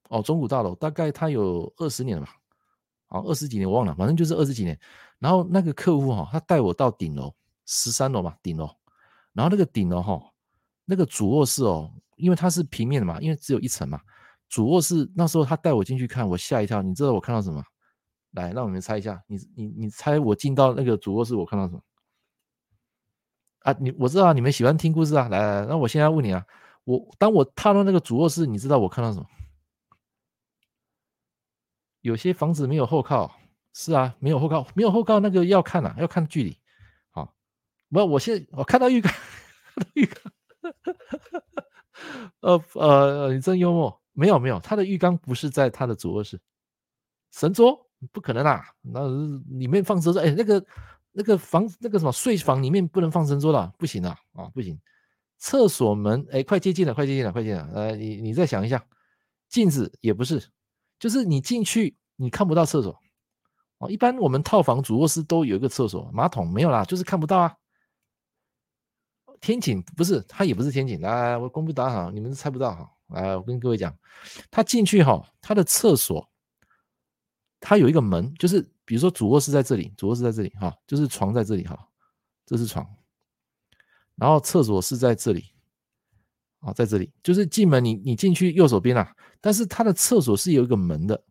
[0.09, 2.35] 哦，中古大楼，大概它有二十年了吧，
[3.07, 4.77] 啊，二十几年我忘了，反正就是二十几年。
[5.17, 7.33] 然后那个客户哈，他带我到顶楼，
[7.65, 8.69] 十三楼嘛，顶楼，
[9.31, 10.21] 然后那个顶楼哈，
[10.83, 14.01] 那个主卧室哦，因为它是平面的嘛，因为只有一层嘛，
[14.49, 17.63] 主卧室那时候他带我进去看，我吓一跳，你知道我看到什么？
[18.31, 21.81] 来，让我们猜一下，你你你猜我进到那个主卧室，我看到什么？
[23.61, 26.45] 啊，你我知道你们喜欢听故事啊，来来来，那我现在问你啊，
[26.83, 29.25] 我当我踏入那个主卧室，你知道我看到什么？
[32.01, 33.31] 有些房子没有后靠，
[33.73, 36.57] 是啊，没有后靠，没有后靠，那个要看啊，要看距离。
[37.11, 37.33] 好，
[37.89, 39.13] 不，我现在我看到浴缸，
[39.93, 40.33] 浴缸，
[42.39, 46.39] 呃呃，你真幽默，没有没有，他的浴缸不是在他的主卧室，
[47.31, 47.87] 神桌。
[48.11, 48.65] 不可能啊！
[48.81, 49.07] 那
[49.59, 50.59] 里面放神桌，哎，那个
[51.11, 54.17] 那个房那个什么睡房里面不能放神桌了，不行啊！
[54.33, 54.79] 啊，不行。
[55.37, 57.69] 厕所门，哎，快接近了，快接近了，快接近了。
[57.73, 58.85] 呃，你你再想一下，
[59.49, 60.49] 镜子也不是，
[60.99, 62.97] 就是你进去你看不到厕所。
[63.79, 67.55] 哦，一般我们套房主卧室都有一个厕所，马桶没有啦，就是看不到啊。
[69.41, 71.01] 天井不是，它也不是天井。
[71.01, 72.89] 来，我公布答案哈，你们猜不到哈。
[73.07, 73.93] 来，我跟各位讲，
[74.49, 76.29] 他进去哈，他的厕所。
[77.63, 81.79] 它有一个门，就是比如说主卧室在这里，主卧室在这里哈，就是床在这里哈，
[82.45, 82.85] 这是床，
[84.15, 85.45] 然后厕所是在这里，
[86.59, 91.23] 啊，在这里，就是进门你你进去右手边啊，但是它的厕所是有一个门的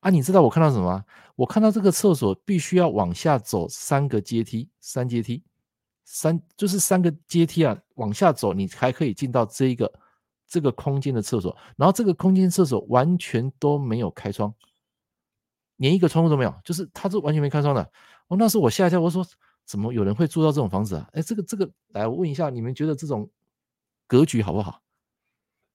[0.00, 1.04] 啊，你知道我看到什么？
[1.36, 5.44] 我看到这个厕所必须要往下走三个阶梯，三阶梯，
[6.06, 9.92] 三就是三个阶梯啊，往下走你才可以进到这一个
[10.48, 14.50] 这个空间的厕所，然后这个空间厕所完全都没有开窗。
[15.82, 17.82] 连一个窗户都没有，就是它是完全没开窗的。
[18.28, 19.26] 哦，那时候我吓一跳，我说
[19.66, 21.08] 怎么有人会住到这种房子啊？
[21.12, 23.28] 哎，这个这个，来我问一下，你们觉得这种
[24.06, 24.80] 格局好不好？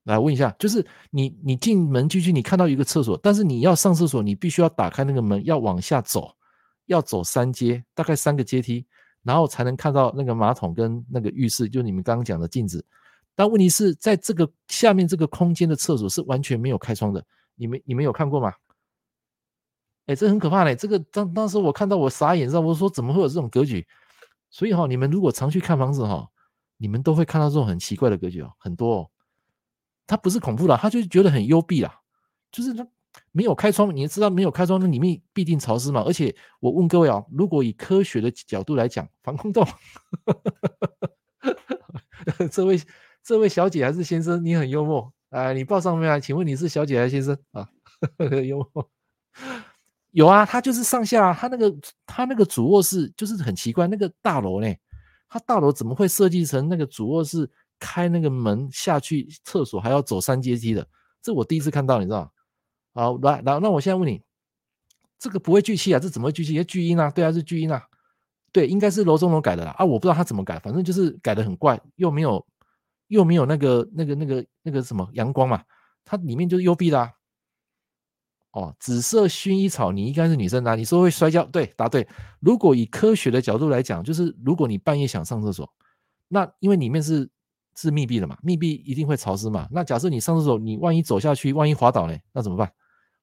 [0.05, 6.33] 来问一下，就是你你进门进去，你看到一个厕所，但是你要上厕所，你必须要打开那个门，要往下走，
[6.85, 8.87] 要走三阶，大概三个阶梯，
[9.23, 12.85] 然后才能看到那个马桶跟那个浴室，就你们刚刚讲的镜子。
[13.35, 17.21] 但问题是在这个下面这个空间的厕所是完全没有开窗的，
[17.55, 18.53] 你们你们有看过吗？
[20.07, 20.75] 哎，这很可怕嘞！
[20.75, 23.85] 这个当当时我看到我傻眼，知道我说怎么会有这种格局？
[24.49, 26.27] 所以哈，你们如果常去看房子哈，
[26.77, 29.11] 你们都会看到这种很奇怪的格局哦，很多哦。
[30.07, 31.99] 它不是恐怖的，他就觉得很幽闭啦，
[32.49, 32.87] 就是它
[33.33, 36.01] 没有开窗，你知道没有开窗，那里面必定潮湿嘛。
[36.01, 39.67] 而且我问各位啊，如果以科学的角度来讲，防空洞，
[42.49, 42.79] 这位
[43.21, 45.51] 这位小姐还是先生，你很幽默啊！
[45.51, 47.67] 你报上面来，请问你是小姐还是先生啊？
[48.47, 48.89] 幽默。
[50.17, 51.71] 有啊，他就是上下，他那个
[52.07, 54.75] 他那个主卧室就是很奇怪，那个大楼呢，
[55.29, 57.47] 他大楼怎么会设计成那个主卧室
[57.77, 60.87] 开那个门下去厕所还要走三阶梯的？
[61.21, 62.33] 这我第一次看到，你知道？
[62.95, 64.19] 好，来来，那我现在问你，
[65.19, 65.99] 这个不会聚气啊？
[65.99, 66.55] 这怎么会聚气？
[66.55, 67.11] 也聚阴啊？
[67.11, 67.83] 对啊，是聚阴啊？
[68.51, 69.85] 对，应该是楼中楼改的啦啊！
[69.85, 72.43] 我不知道他怎么改，反正就是改的很怪，又没有
[73.09, 75.63] 又没有那个那个那个那个什么阳光嘛，
[76.03, 77.13] 它里面就是幽闭的啊。
[78.51, 80.73] 哦，紫色薰衣草，你应该是女生啊？
[80.73, 81.45] 你说会摔跤？
[81.45, 82.07] 对，答对。
[82.39, 85.71] 如果以科学的角度来讲，就是如果你半夜想上厕所，
[86.27, 87.29] 那因为里面是
[87.75, 89.67] 是密闭的嘛，密闭一定会潮湿嘛。
[89.71, 92.17] 那假设你上厕所，你万一走下去，万一滑倒呢？
[92.31, 92.71] 那怎么办？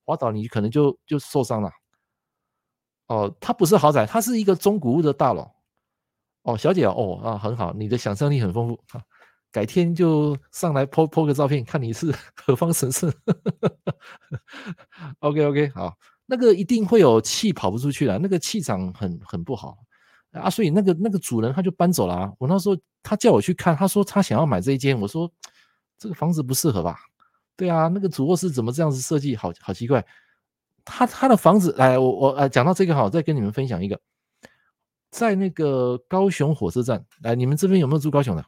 [0.04, 1.70] 滑倒你可能就就受伤了。
[3.08, 5.50] 哦，它不是豪宅，它是一个中古屋的大楼。
[6.42, 9.02] 哦，小姐哦啊，很好，你的想象力很丰富啊。
[9.54, 13.08] 改天就上来 po po 个照片，看你是 何方神圣。
[15.20, 15.96] OK OK，好，
[16.26, 19.78] 那个一定会有气跑不出去了，那个气场很很不好
[20.32, 22.32] 啊，所以那个那个主人他就搬走了啊。
[22.40, 25.30] 我那时候他叫我去看，他说他想要买这一间，我说
[25.96, 26.98] 这个房子不适合吧？
[27.56, 30.04] 对啊，那个主卧室怎么这样子设计，好好奇怪。
[30.84, 34.00] 他他的房子，来我我呃讲到这个好，再跟你们分享一个，
[35.12, 38.44] 在那个高雄火车站，来你们这边有没有住高雄的？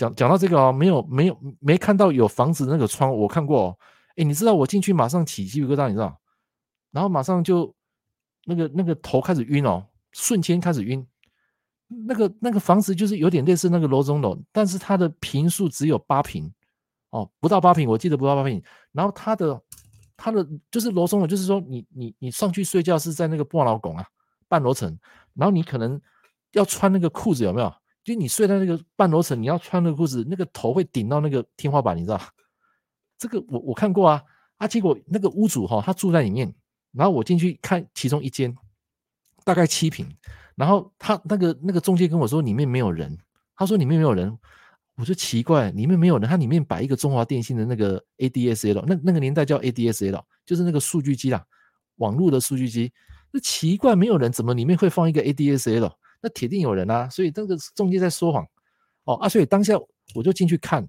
[0.00, 3.78] 讲讲到这个哦，没有没有没看到有房子那个窗，我看过哦。
[4.16, 6.18] 哎，你知道我进去马上起鸡皮疙瘩，你知道？
[6.90, 7.74] 然后马上就
[8.46, 11.06] 那个那个头开始晕哦，瞬间开始晕。
[12.06, 16.50] 那个那个房子就是有点类似那个楼中楼，但是它的坪数只有八坪
[17.10, 18.62] 哦，不到八坪，我记得不到八坪。
[18.92, 19.60] 然后它的
[20.16, 24.06] 它的就是楼中楼，就是说你你你上去睡觉是在那个半楼拱啊，
[24.48, 24.98] 半楼层，
[25.34, 26.00] 然后你可能
[26.52, 27.70] 要穿那个裤子，有没有？
[28.02, 32.20] 就你睡在那个半楼层，你要穿那个裤子，那个头会顶到那个天花板，你知道？
[33.18, 34.22] 这个我我看过啊
[34.56, 34.66] 啊！
[34.66, 36.54] 结果那个屋主哈，他住在里面，
[36.92, 38.56] 然后我进去看其中一间，
[39.44, 40.08] 大概七平，
[40.54, 43.16] 然后他那个那个中介跟我说里面没有人，
[43.54, 44.36] 他说里面没有人，
[44.96, 51.44] 我就奇怪，里面没有人，他里面摆一个中华电信的那个 ADSL，那那个年代叫 ADSL，就是那个数据机啦，
[51.96, 52.90] 网络的数据机。
[53.32, 55.92] 那奇怪，没有人，怎么里面会放一个 ADSL？
[56.20, 58.46] 那铁定有人啊，所以这个中介在说谎
[59.04, 59.74] 哦啊，所以当下
[60.14, 60.86] 我就进去看，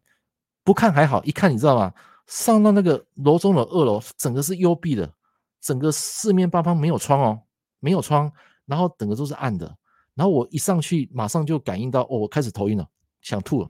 [0.63, 1.93] 不看还好，一看你知道吗？
[2.27, 5.11] 上到那个楼中的二楼，整个是幽闭的，
[5.59, 7.41] 整个四面八方没有窗哦，
[7.79, 8.31] 没有窗，
[8.65, 9.75] 然后整个都是暗的。
[10.13, 12.87] 然后我一上去，马上就感应到哦，我开始头晕了，
[13.21, 13.69] 想吐了。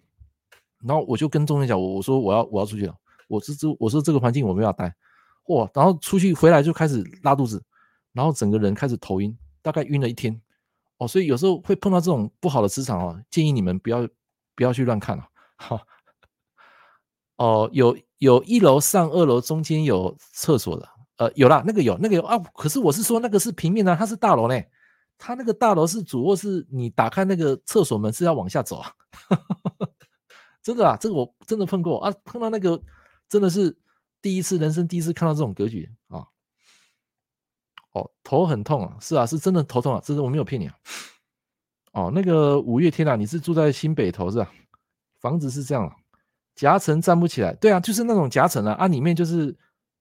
[0.84, 2.96] 然后我就跟中介讲，我我说我要我要出去了，
[3.28, 4.94] 我是这我说这个环境我没法待，
[5.48, 5.70] 哇！
[5.74, 7.64] 然后出去回来就开始拉肚子，
[8.14, 10.40] 然后整个人开始头晕，大概晕了一天
[11.02, 11.08] 哦。
[11.08, 14.08] 所以有时候会碰到这种不好的磁场哦，建议你们不要
[14.56, 15.28] 不要去乱看了，
[15.58, 15.80] 好。
[17.38, 20.88] 哦，有有一楼上二楼中间有厕所的，
[21.18, 22.38] 呃，有啦，那个有，那个有啊。
[22.54, 24.62] 可是我是说那个是平面的，它是大楼呢。
[25.18, 28.94] 它那个大楼是主卧室，你打开那个厕所门是要往下走啊。
[30.62, 32.80] 真的啊，这个我真的碰过啊，碰到那个
[33.28, 33.76] 真的是
[34.22, 36.28] 第一次，人生第一次看到这种格局啊。
[37.94, 40.76] 哦，头很痛啊，是啊，是真的头痛啊，这是我没有骗你啊。
[41.94, 44.50] 哦，那个五月天啊，你是住在新北投是吧？
[45.20, 45.96] 房子是这样啊。
[46.56, 49.56] 夹层站不起来，对啊，就是那种夹层啊，啊，里面就是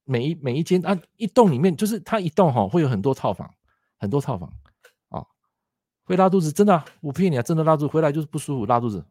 [0.05, 3.49] 每一每一间啊，一栋里面就是它一栋哈，会有很多套房，
[3.99, 4.53] 很多套房
[5.09, 5.25] 啊，
[6.05, 9.05] 会拉肚子，真的，我骗你啊，真的拉肚子，回来就是不舒服，拉肚子。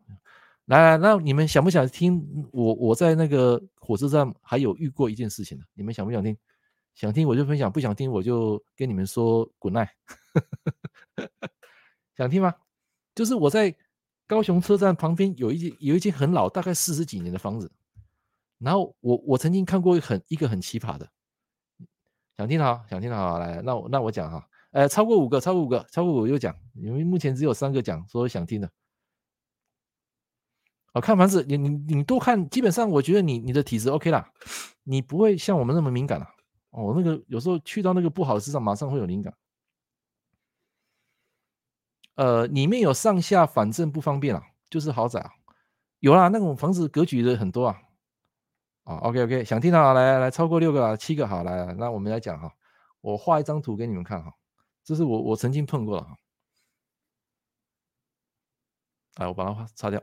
[0.66, 5.64] 来来，那你们想不想听我我在那个火车站还有遇过一件事情呢？
[5.74, 6.38] 你们想不想听？
[7.00, 9.90] 想听我就分享，不想听我就跟你们说 good night。
[12.18, 12.54] 想听吗？
[13.16, 13.74] 就是我在。
[14.30, 17.72] 高雄车站旁边有一间有一间很老，大概四十几年的房子。
[18.60, 21.10] 然后我我曾经看过很一个很奇葩的，
[22.38, 28.70] 想听好，想听好，来，那我那我讲哈，呃，超过五个，超过五个，超过五个就讲，因为目前只有三个讲，所以想听的。
[30.94, 34.32] 哦，看房子，你你你多看，基本上我觉得你你的体质 OK 啦，
[34.84, 36.28] 你不会像我们那么敏感了。
[36.72, 39.34] 哦，那个有时候去到那个不好的市场，马上会有灵感。
[42.16, 45.32] 呃，里面有上下反正不方便啊，就是豪宅啊，
[46.00, 47.82] 有啦，那种房子格局的很多啊。
[48.84, 52.54] 啊，OK OK，想听到来来来，超过六个啊，七个好来，来，那我们来讲哈，
[53.02, 54.34] 我画一张图给你们看哈，
[54.84, 56.18] 这是我我曾经碰过的哈。
[59.16, 60.02] 来，我把它擦掉。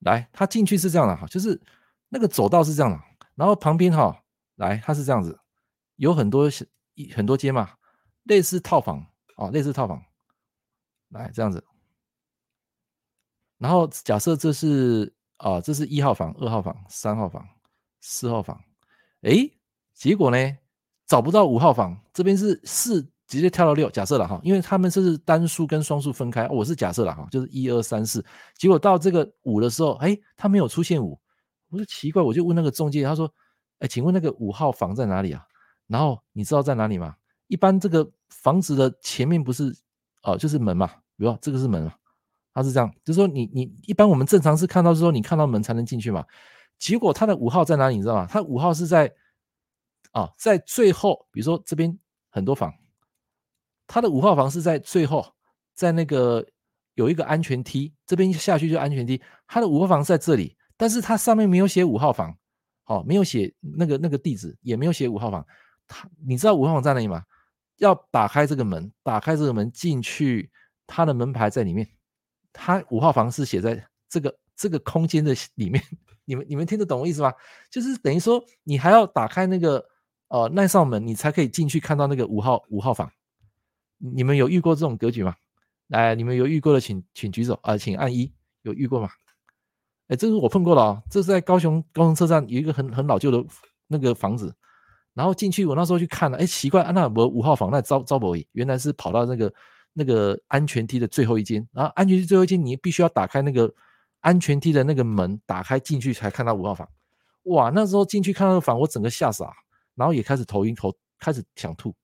[0.00, 1.60] 来，它进去是这样的哈，就是
[2.08, 3.00] 那个走道是这样的，
[3.34, 4.22] 然后旁边哈，
[4.56, 5.39] 来它是这样子，
[6.00, 6.50] 有很多
[6.94, 7.70] 一很多间嘛，
[8.24, 10.02] 类似套房啊，类似套房。
[11.10, 11.62] 来这样子，
[13.58, 17.44] 然后假设这是啊，这是一号房、二号房、三号房、
[18.00, 18.62] 四号房，
[19.22, 19.52] 诶，
[19.92, 20.56] 结果呢
[21.08, 28.24] 找不到五号房，这边是四，直接跳到六，假设了哈，因为他们这是单数跟双数分开，我是假设了哈，就是一二三四，
[28.56, 31.20] 结果到这个五的时候，诶，他没有出现五，
[31.70, 33.28] 我说奇怪，我就问那个中介，他说，
[33.80, 35.44] 诶，请问那个五号房在哪里啊？
[35.90, 37.16] 然后你知道在哪里吗？
[37.48, 39.76] 一般这个房子的前面不是？
[40.22, 40.86] 哦，就是门嘛，
[41.16, 41.94] 比如说这个是门嘛，
[42.52, 46.22] 它是这样，就是说你你一般我们正常是看到是说你看到门才能进去嘛，
[46.78, 48.26] 结果它的五号在哪里你知道吗？
[48.30, 49.06] 它五号是在
[50.12, 52.70] 啊、哦，在最后，比如说这边很多房，
[53.86, 55.24] 它的五号房是在最后，
[55.74, 56.46] 在那个
[56.94, 62.36] 有一个安全梯，这边下去就安全梯，它的五号房在这里，但是它上面没有写五号房，
[62.84, 65.46] 哦，没有写那个那个地址，也没有写五号房，
[65.92, 67.24] 它你知道五号房在哪里吗？
[67.78, 70.48] 要打开这个门，打开这个门进去，
[70.86, 71.88] 它的门牌在里面。
[72.52, 75.82] 它五号房是写在这个这个空间的里面。
[76.24, 77.32] 你们你们听得懂我意思吗？
[77.68, 79.84] 就是等于说你还要打开那个
[80.28, 83.10] 呃那扇门，你才可以进去看到那个五号五号房。
[83.98, 85.34] 你们有遇过这种格局吗？
[85.88, 88.32] 来，你们有遇过的请请举手啊、请按一。
[88.62, 89.08] 有遇过吗？
[90.08, 93.44] 哎，这是我碰过的啊，这是在高雄高雄车站有一个很很老旧的
[93.88, 94.54] 那个房子。
[95.20, 99.52] 然后进去，我那时候去看了，哎，奇怪，啊、那我五号房那招招不已，原来是跑到那个
[99.92, 103.70] 那个安全梯的最后一间，然后安全梯最后一间，你必须要打开那个
[104.20, 106.88] 安全梯的那个门，打开进去才看到五号房。
[107.42, 109.52] 哇，那时候进去看到房，我整个吓傻，
[109.94, 111.94] 然后也开始头晕头，开始想吐，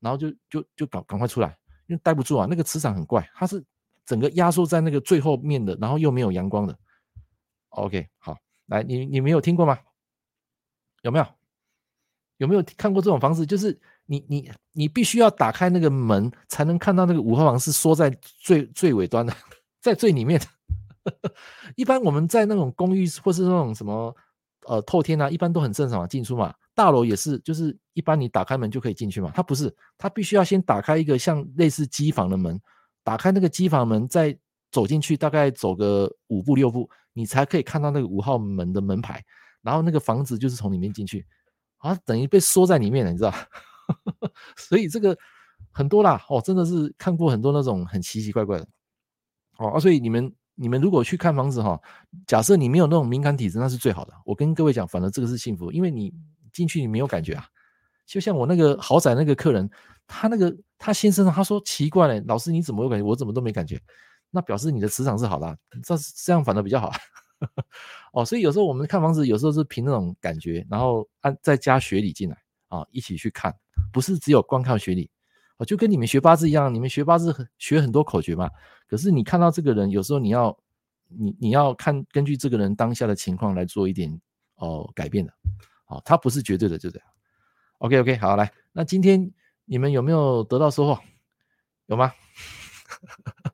[0.00, 1.54] 然后就就就赶赶快出来，
[1.88, 3.62] 因为待不住啊，那个磁场很怪，它是
[4.06, 6.74] 整个压缩在那个最后面的，然后又没有阳光的。
[7.68, 9.78] OK，好，来，你你没有听过吗？
[11.02, 11.26] 有没有？
[12.38, 13.46] 有没有看过这种方式？
[13.46, 18.10] 就是你你你必须要打开那个门，才能看到那个五号房是缩在
[18.40, 19.34] 最最尾端的，
[19.80, 20.46] 在最里面的。
[21.74, 24.14] 一般我们在那种公寓或是那种什么
[24.66, 26.54] 呃透天啊，一般都很正常进出嘛。
[26.74, 29.30] 大楼也是，就是一般你打开门就可以进去嘛。
[29.34, 32.58] 它不是，它必须要先打开一个像类似机房的门，
[33.04, 34.36] 打开那个机房门，再
[34.70, 39.22] 走进去，大概走个五步六步，你才可以看到那个五号门的门牌，
[39.60, 41.26] 然后那个房子就是从里面进去，
[41.82, 43.34] 啊，等于被缩在里面了，你知道？
[44.56, 45.16] 所以这个
[45.70, 48.66] 很多啦，哦，真的是看过很多那种很奇奇怪怪的，
[49.58, 51.78] 哦，啊，所以你们你们如果去看房子哈，
[52.26, 54.14] 假设你没有那种敏感体质，那是最好的。
[54.24, 56.14] 我跟各位讲，反正这个是幸福，因为你
[56.52, 57.46] 进去你没有感觉啊。
[58.06, 59.68] 就像我那个豪宅那个客人，
[60.06, 63.04] 他那个他先生他说奇怪了，老师你怎么有感觉？
[63.04, 63.80] 我怎么都没感觉？
[64.30, 66.92] 那表示你的磁场是好的，这这样反而比较好。
[68.12, 72.36] 哦，所以有时候我们看房子，有时候是凭那种感觉，然后按再加学理进来
[72.68, 73.54] 啊，一起去看，
[73.92, 75.10] 不是只有光靠学理。
[75.56, 78.50] 哦，就跟你们学八字一样，你们学八字学很多口诀嘛。
[78.86, 80.56] 可是你看到这个人，有时候你要
[81.08, 84.20] 你你要看根据这个人当下的情况来做一点
[84.56, 85.32] 哦改变的。
[85.86, 87.08] 哦，他不是绝对的，就这样。
[87.78, 89.32] OK OK，好，来，那今天
[89.64, 91.00] 你们有没有得到收获？
[91.86, 92.12] 有吗？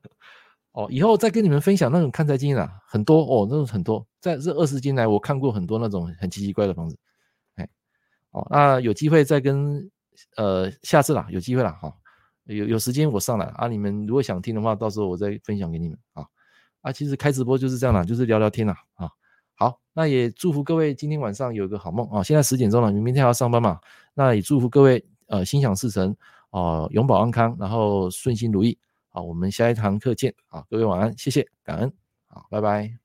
[0.79, 6.97] 哦，以后再跟你们分享那种看财经啊，很多哦，那种很多，在这二十年来，我看过很多那种很奇奇怪的房子，
[7.55, 7.67] 哎，
[8.31, 9.91] 哦，那有机会再跟
[10.37, 11.93] 呃下次啦，有机会啦，哈、
[12.45, 16.25] 有有时间我上来啊，你们如果想听的话，到时候我再分享给你们啊，
[16.79, 19.09] 啊，其实开直播就是这样啦，就是聊聊天啦，啊。
[19.55, 22.23] 好，那也祝福各位今天晚上有个好梦啊！
[22.23, 23.77] 现在十点钟了，你们明天还要上班嘛？
[24.13, 26.15] 那也祝福各位呃心想事成
[26.51, 28.79] 啊，永保安康，然后顺心如意。
[29.21, 30.65] 我们下一堂课见啊！
[30.69, 31.91] 各位晚安，谢谢，感恩，
[32.27, 32.98] 好，拜拜。